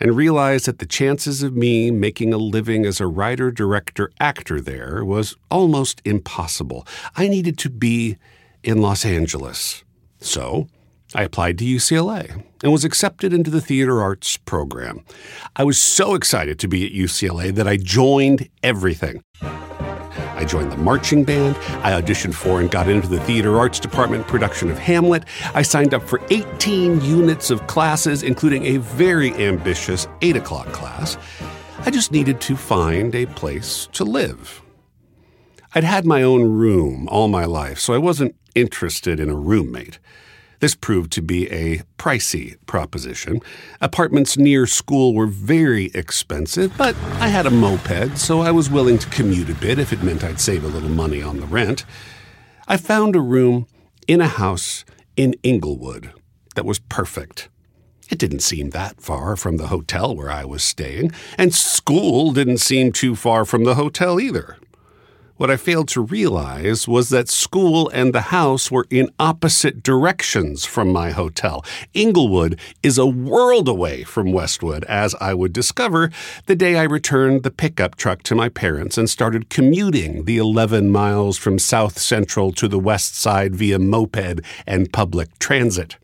[0.01, 4.62] and realized that the chances of me making a living as a writer, director, actor
[4.62, 6.87] there was almost impossible.
[7.17, 8.17] I needed to be
[8.62, 9.85] in Los Angeles.
[10.21, 10.69] So
[11.15, 15.05] I applied to UCLA and was accepted into the theater arts program.
[15.55, 19.23] I was so excited to be at UCLA that I joined everything.
[19.41, 21.57] I joined the marching band.
[21.85, 25.25] I auditioned for and got into the theater arts department production of Hamlet.
[25.55, 31.17] I signed up for 18 units of classes, including a very ambitious 8 o'clock class.
[31.81, 34.62] I just needed to find a place to live.
[35.77, 40.01] I'd had my own room all my life, so I wasn't interested in a roommate.
[40.61, 43.40] This proved to be a pricey proposition.
[43.80, 48.98] Apartments near school were very expensive, but I had a moped, so I was willing
[48.98, 51.84] to commute a bit if it meant I'd save a little money on the rent.
[52.66, 53.66] I found a room
[54.07, 54.84] in a house
[55.16, 56.12] in Inglewood
[56.55, 57.48] that was perfect.
[58.11, 62.59] It didn't seem that far from the hotel where I was staying, and school didn't
[62.59, 64.59] seem too far from the hotel either.
[65.37, 70.64] What I failed to realize was that school and the house were in opposite directions
[70.64, 71.64] from my hotel.
[71.93, 76.12] Inglewood is a world away from Westwood, as I would discover
[76.47, 80.89] the day I returned the pickup truck to my parents and started commuting the 11
[80.89, 85.97] miles from South Central to the West Side via moped and public transit.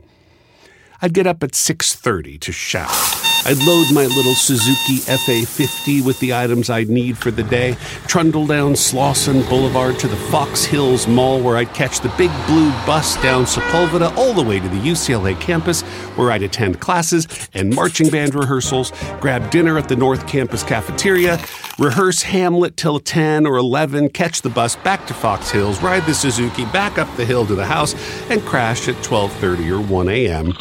[1.01, 3.20] I'd get up at 6:30 to shower.
[3.47, 7.77] I'd load my little Suzuki FA50 with the items I'd need for the day,
[8.07, 12.71] trundle down Slauson Boulevard to the Fox Hills Mall where I'd catch the big blue
[12.87, 15.81] bus down Sepulveda all the way to the UCLA campus
[16.17, 21.41] where I'd attend classes and marching band rehearsals, grab dinner at the North Campus cafeteria,
[21.79, 26.15] rehearse Hamlet till 10 or 11, catch the bus back to Fox Hills, ride the
[26.15, 27.95] Suzuki back up the hill to the house,
[28.31, 30.53] and crash at 12:30 or 1 a.m.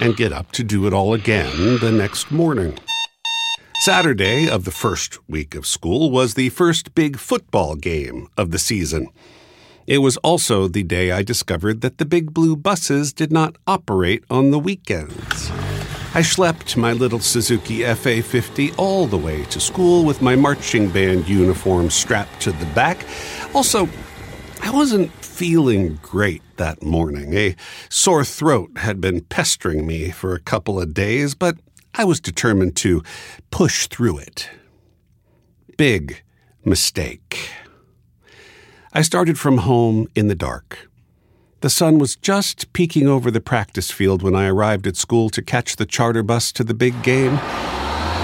[0.00, 2.76] and get up to do it all again the next morning.
[3.82, 8.58] Saturday of the first week of school was the first big football game of the
[8.58, 9.06] season.
[9.86, 14.24] It was also the day I discovered that the big blue buses did not operate
[14.28, 15.50] on the weekends.
[16.12, 20.90] I schlepped my little Suzuki FA 50 all the way to school with my marching
[20.90, 23.06] band uniform strapped to the back.
[23.54, 23.88] Also,
[24.60, 27.32] I wasn't feeling great that morning.
[27.34, 27.56] A
[27.88, 31.56] sore throat had been pestering me for a couple of days, but
[31.94, 33.02] I was determined to
[33.50, 34.48] push through it.
[35.76, 36.22] Big
[36.64, 37.50] mistake.
[38.92, 40.88] I started from home in the dark.
[41.60, 45.42] The sun was just peeking over the practice field when I arrived at school to
[45.42, 47.38] catch the charter bus to the big game.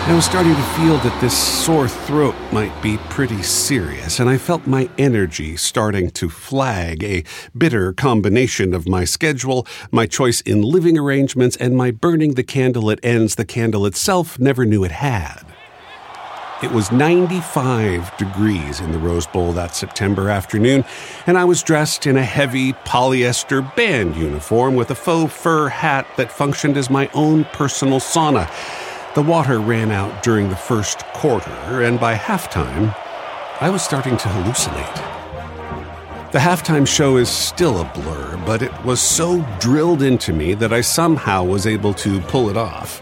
[0.09, 4.39] I was starting to feel that this sore throat might be pretty serious, and I
[4.39, 7.25] felt my energy starting to flag, a
[7.59, 12.89] bitter combination of my schedule, my choice in living arrangements, and my burning the candle
[12.93, 15.43] at ends the candle itself never knew it had.
[16.63, 20.85] It was 95 degrees in the Rose Bowl that September afternoon,
[21.27, 26.07] and I was dressed in a heavy polyester band uniform with a faux fur hat
[26.17, 28.49] that functioned as my own personal sauna.
[29.17, 32.95] The water ran out during the first quarter, and by halftime,
[33.63, 36.33] I was starting to hallucinate.
[36.33, 40.71] The halftime show is still a blur, but it was so drilled into me that
[40.71, 43.01] I somehow was able to pull it off.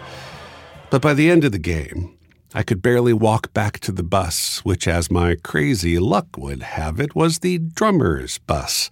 [0.88, 2.16] But by the end of the game,
[2.54, 7.00] I could barely walk back to the bus, which, as my crazy luck would have
[7.00, 8.88] it, was the drummer's bus.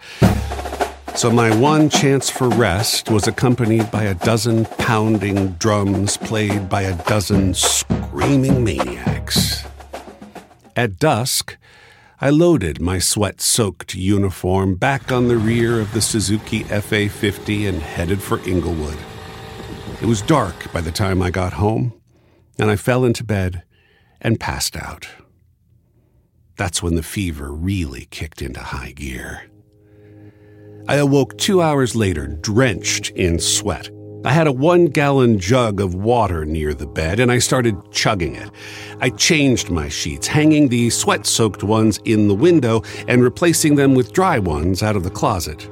[1.14, 6.82] So my one chance for rest was accompanied by a dozen pounding drums played by
[6.82, 9.62] a dozen screaming maniacs.
[10.74, 11.56] At dusk,
[12.20, 17.66] I loaded my sweat soaked uniform back on the rear of the Suzuki FA 50
[17.66, 18.98] and headed for Inglewood.
[20.00, 21.92] It was dark by the time I got home,
[22.58, 23.62] and I fell into bed
[24.20, 25.08] and passed out.
[26.56, 29.51] That's when the fever really kicked into high gear.
[30.88, 33.88] I awoke two hours later, drenched in sweat.
[34.24, 38.34] I had a one gallon jug of water near the bed and I started chugging
[38.36, 38.50] it.
[39.00, 43.94] I changed my sheets, hanging the sweat soaked ones in the window and replacing them
[43.94, 45.68] with dry ones out of the closet.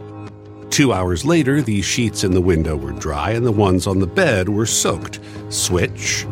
[0.71, 4.07] Two hours later, the sheets in the window were dry and the ones on the
[4.07, 5.21] bed were soaked.
[5.49, 6.27] Switch,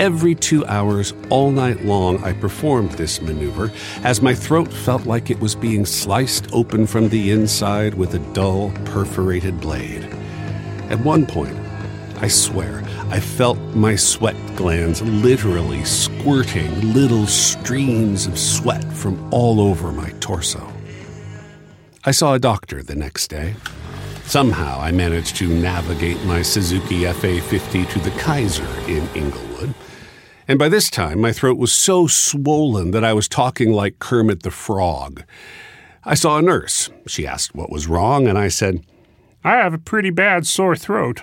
[0.00, 3.70] Every two hours, all night long, I performed this maneuver
[4.02, 8.18] as my throat felt like it was being sliced open from the inside with a
[8.32, 10.02] dull, perforated blade.
[10.90, 11.56] At one point,
[12.16, 19.60] I swear, I felt my sweat glands literally squirting little streams of sweat from all
[19.60, 20.66] over my torso.
[22.04, 23.54] I saw a doctor the next day.
[24.24, 29.72] Somehow I managed to navigate my Suzuki FA 50 to the Kaiser in Inglewood.
[30.46, 34.42] And by this time, my throat was so swollen that I was talking like Kermit
[34.42, 35.22] the Frog.
[36.04, 36.90] I saw a nurse.
[37.06, 38.84] She asked what was wrong, and I said,
[39.42, 41.22] I have a pretty bad sore throat.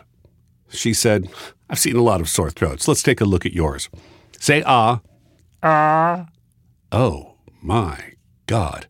[0.70, 1.30] She said,
[1.70, 2.88] I've seen a lot of sore throats.
[2.88, 3.90] Let's take a look at yours.
[4.40, 5.02] Say ah.
[5.62, 6.28] Ah.
[6.92, 8.14] Oh, my
[8.48, 8.88] God.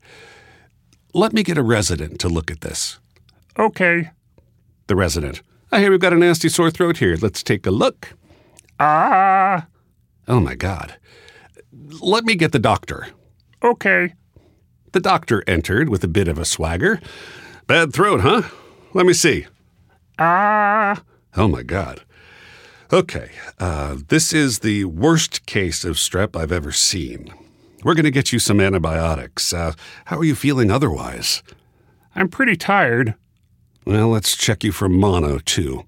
[1.13, 2.99] Let me get a resident to look at this.
[3.59, 4.11] Okay.
[4.87, 5.41] The resident.
[5.73, 7.17] I hear we've got a nasty sore throat here.
[7.21, 8.13] Let's take a look.
[8.79, 9.67] Ah.
[10.27, 10.97] Oh my God.
[12.01, 13.07] Let me get the doctor.
[13.63, 14.13] Okay.
[14.91, 16.99] The doctor entered with a bit of a swagger.
[17.67, 18.43] Bad throat, huh?
[18.93, 19.45] Let me see.
[20.19, 21.01] Ah.
[21.35, 22.01] Oh my God.
[22.93, 27.33] Okay, uh, this is the worst case of strep I've ever seen.
[27.85, 29.53] We're going to get you some antibiotics.
[29.53, 29.73] Uh,
[30.05, 31.41] how are you feeling otherwise?
[32.15, 33.15] I'm pretty tired.
[33.85, 35.85] Well, let's check you for mono, too.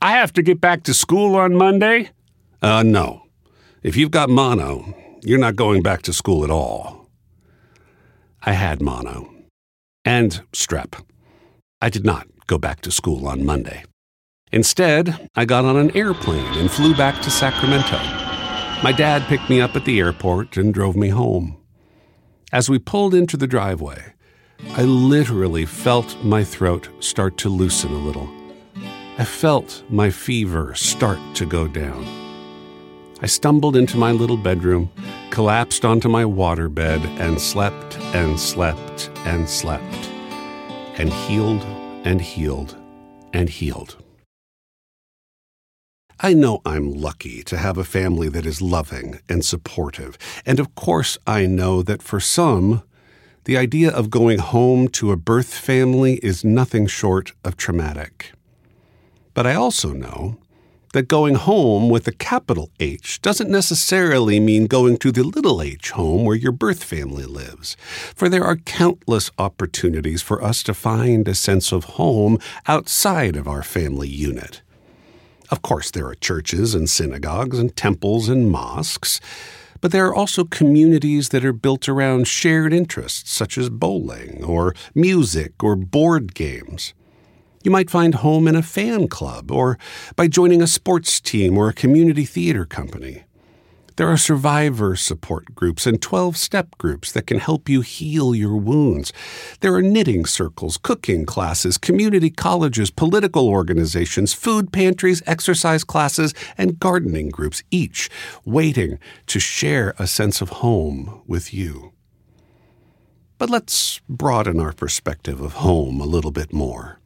[0.00, 2.10] I have to get back to school on Monday?
[2.62, 3.24] Uh, no.
[3.82, 7.08] If you've got mono, you're not going back to school at all.
[8.42, 9.32] I had mono
[10.04, 11.02] and strep.
[11.80, 13.84] I did not go back to school on Monday.
[14.52, 17.96] Instead, I got on an airplane and flew back to Sacramento.
[18.82, 21.56] My dad picked me up at the airport and drove me home.
[22.52, 24.12] As we pulled into the driveway,
[24.72, 28.28] I literally felt my throat start to loosen a little.
[29.16, 32.19] I felt my fever start to go down.
[33.22, 34.90] I stumbled into my little bedroom,
[35.28, 40.08] collapsed onto my waterbed, and slept and slept and slept,
[40.96, 41.62] and healed
[42.04, 42.76] and healed
[43.34, 44.02] and healed.
[46.18, 50.16] I know I'm lucky to have a family that is loving and supportive,
[50.46, 52.82] and of course, I know that for some,
[53.44, 58.32] the idea of going home to a birth family is nothing short of traumatic.
[59.34, 60.38] But I also know
[60.92, 65.90] that going home with a capital H doesn't necessarily mean going to the little h
[65.90, 67.76] home where your birth family lives,
[68.14, 73.46] for there are countless opportunities for us to find a sense of home outside of
[73.46, 74.62] our family unit.
[75.50, 79.20] Of course, there are churches and synagogues and temples and mosques,
[79.80, 84.74] but there are also communities that are built around shared interests such as bowling or
[84.94, 86.94] music or board games.
[87.62, 89.78] You might find home in a fan club or
[90.16, 93.24] by joining a sports team or a community theater company.
[93.96, 98.56] There are survivor support groups and 12 step groups that can help you heal your
[98.56, 99.12] wounds.
[99.60, 106.80] There are knitting circles, cooking classes, community colleges, political organizations, food pantries, exercise classes, and
[106.80, 108.08] gardening groups, each
[108.46, 111.92] waiting to share a sense of home with you.
[113.36, 116.99] But let's broaden our perspective of home a little bit more.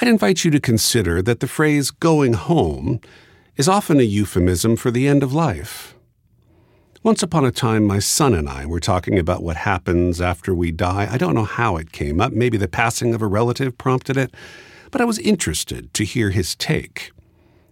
[0.00, 3.00] I'd invite you to consider that the phrase going home
[3.56, 5.94] is often a euphemism for the end of life.
[7.02, 10.70] Once upon a time, my son and I were talking about what happens after we
[10.70, 11.08] die.
[11.10, 12.32] I don't know how it came up.
[12.32, 14.32] Maybe the passing of a relative prompted it,
[14.90, 17.10] but I was interested to hear his take.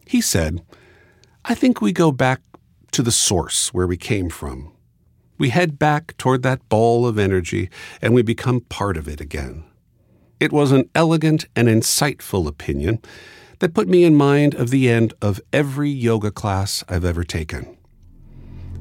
[0.05, 0.63] He said,
[1.45, 2.43] I think we go back
[2.91, 4.73] to the source where we came from.
[5.39, 7.71] We head back toward that ball of energy
[8.03, 9.65] and we become part of it again.
[10.41, 13.01] It was an elegant and insightful opinion
[13.59, 17.77] that put me in mind of the end of every yoga class I've ever taken.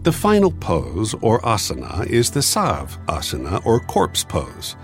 [0.03, 4.77] The final pose, or asana, is the sav asana, or corpse pose.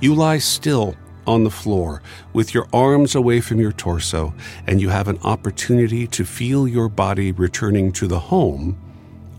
[0.00, 0.96] You lie still
[1.28, 2.02] on the floor
[2.32, 4.34] with your arms away from your torso,
[4.66, 8.76] and you have an opportunity to feel your body returning to the home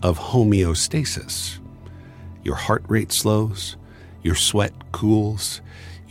[0.02, 1.58] of homeostasis.
[2.42, 3.76] Your heart rate slows,
[4.22, 5.60] your sweat cools,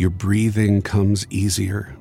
[0.02, 1.96] your breathing comes easier.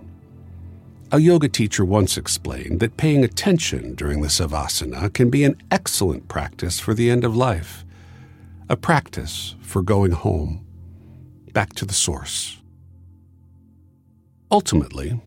[1.12, 6.26] A yoga teacher once explained that paying attention during the savasana can be an excellent
[6.26, 7.84] practice for the end of life,
[8.70, 10.64] a practice for going home,
[11.52, 12.62] back to the source.
[14.50, 15.20] Ultimately,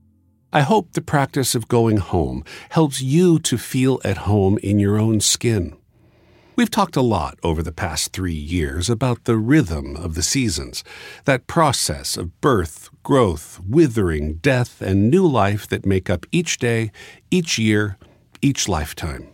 [0.51, 4.97] I hope the practice of going home helps you to feel at home in your
[4.97, 5.77] own skin
[6.55, 10.83] We've talked a lot over the past three years about the rhythm of the seasons,
[11.25, 16.91] that process of birth, growth, withering, death, and new life that make up each day,
[17.31, 17.97] each year,
[18.43, 19.29] each lifetime.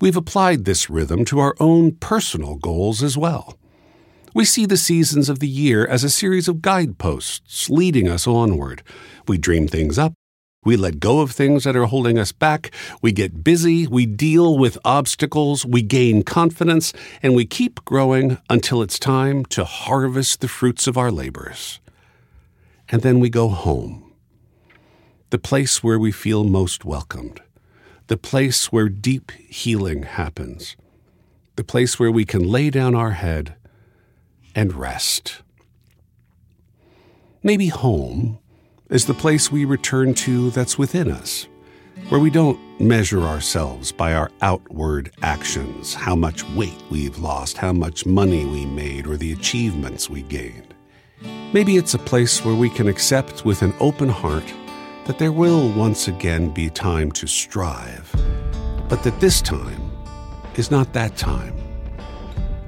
[0.00, 3.58] We've applied this rhythm to our own personal goals as well.
[4.32, 8.82] We see the seasons of the year as a series of guideposts leading us onward.
[9.28, 10.14] We dream things up,
[10.64, 12.70] we let go of things that are holding us back.
[13.00, 13.86] We get busy.
[13.86, 15.66] We deal with obstacles.
[15.66, 16.92] We gain confidence.
[17.20, 21.80] And we keep growing until it's time to harvest the fruits of our labors.
[22.88, 24.12] And then we go home.
[25.30, 27.40] The place where we feel most welcomed.
[28.06, 30.76] The place where deep healing happens.
[31.56, 33.56] The place where we can lay down our head
[34.54, 35.42] and rest.
[37.42, 38.38] Maybe home
[38.92, 41.48] is the place we return to that's within us,
[42.10, 47.72] where we don't measure ourselves by our outward actions, how much weight we've lost, how
[47.72, 50.74] much money we made, or the achievements we gained.
[51.54, 54.44] Maybe it's a place where we can accept with an open heart
[55.06, 58.14] that there will once again be time to strive,
[58.90, 59.90] but that this time
[60.56, 61.56] is not that time.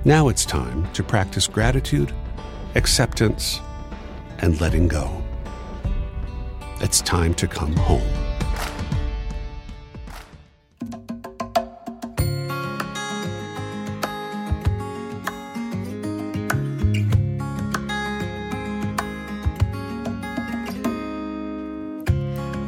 [0.06, 2.14] Now it's time to practice gratitude,
[2.76, 3.60] acceptance,
[4.38, 5.23] and letting go.
[6.84, 8.02] It's time to come home.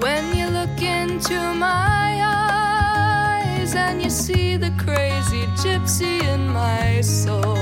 [0.00, 7.58] When you look into my eyes and you see the crazy gypsy in my soul,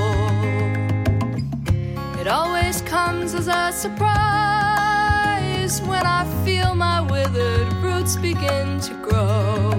[2.17, 4.74] It always comes as a surprise
[5.65, 9.71] when I feel my withered roots begin to grow.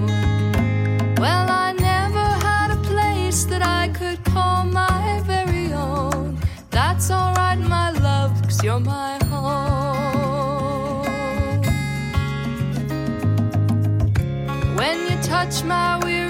[1.17, 6.39] Well, I never had a place that I could call my very own.
[6.71, 11.07] That's alright, my love, cause you're my home.
[14.75, 16.26] When you touch my weary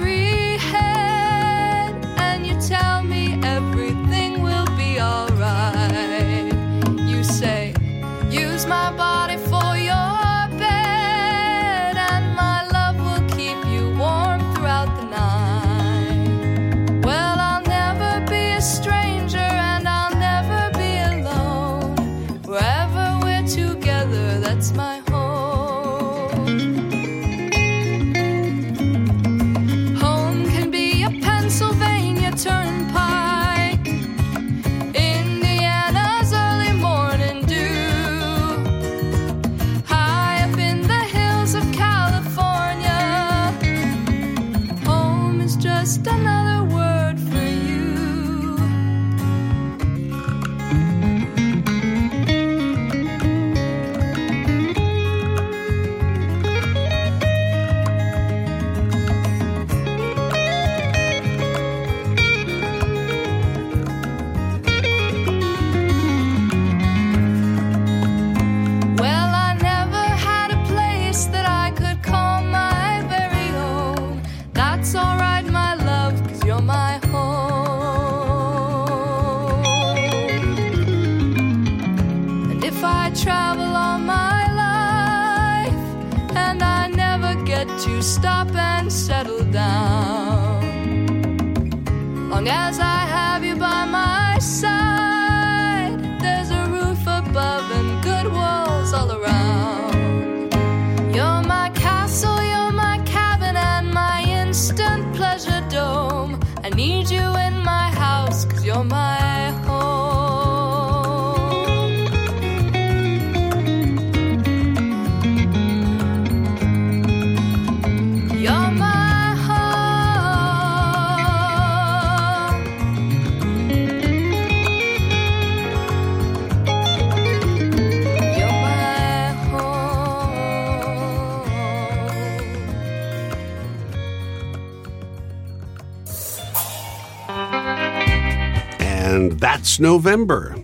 [139.81, 140.57] November.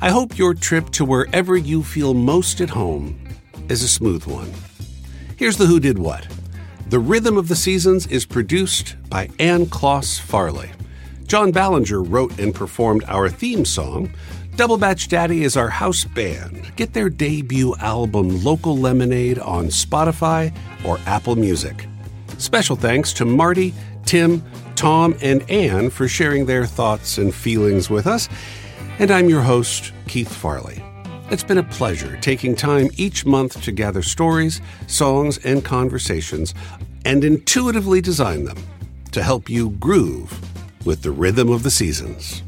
[0.00, 3.20] I hope your trip to wherever you feel most at home
[3.68, 4.52] is a smooth one.
[5.36, 6.26] Here's the Who Did What.
[6.88, 10.70] The Rhythm of the Seasons is produced by Ann Kloss Farley.
[11.26, 14.12] John Ballinger wrote and performed our theme song.
[14.56, 16.74] Double Batch Daddy is our house band.
[16.76, 20.52] Get their debut album Local Lemonade on Spotify
[20.84, 21.86] or Apple Music.
[22.38, 23.72] Special thanks to Marty,
[24.04, 24.44] Tim,
[24.74, 28.28] Tom, and Anne for sharing their thoughts and feelings with us.
[28.98, 30.82] And I'm your host, Keythe Farley.
[31.30, 36.54] It's been a pleasure taking time each month to gather stories, songs, and conversations
[37.04, 38.58] and intuitively design them
[39.12, 40.38] to help you groove
[40.84, 42.42] with the rhythm of the seasons.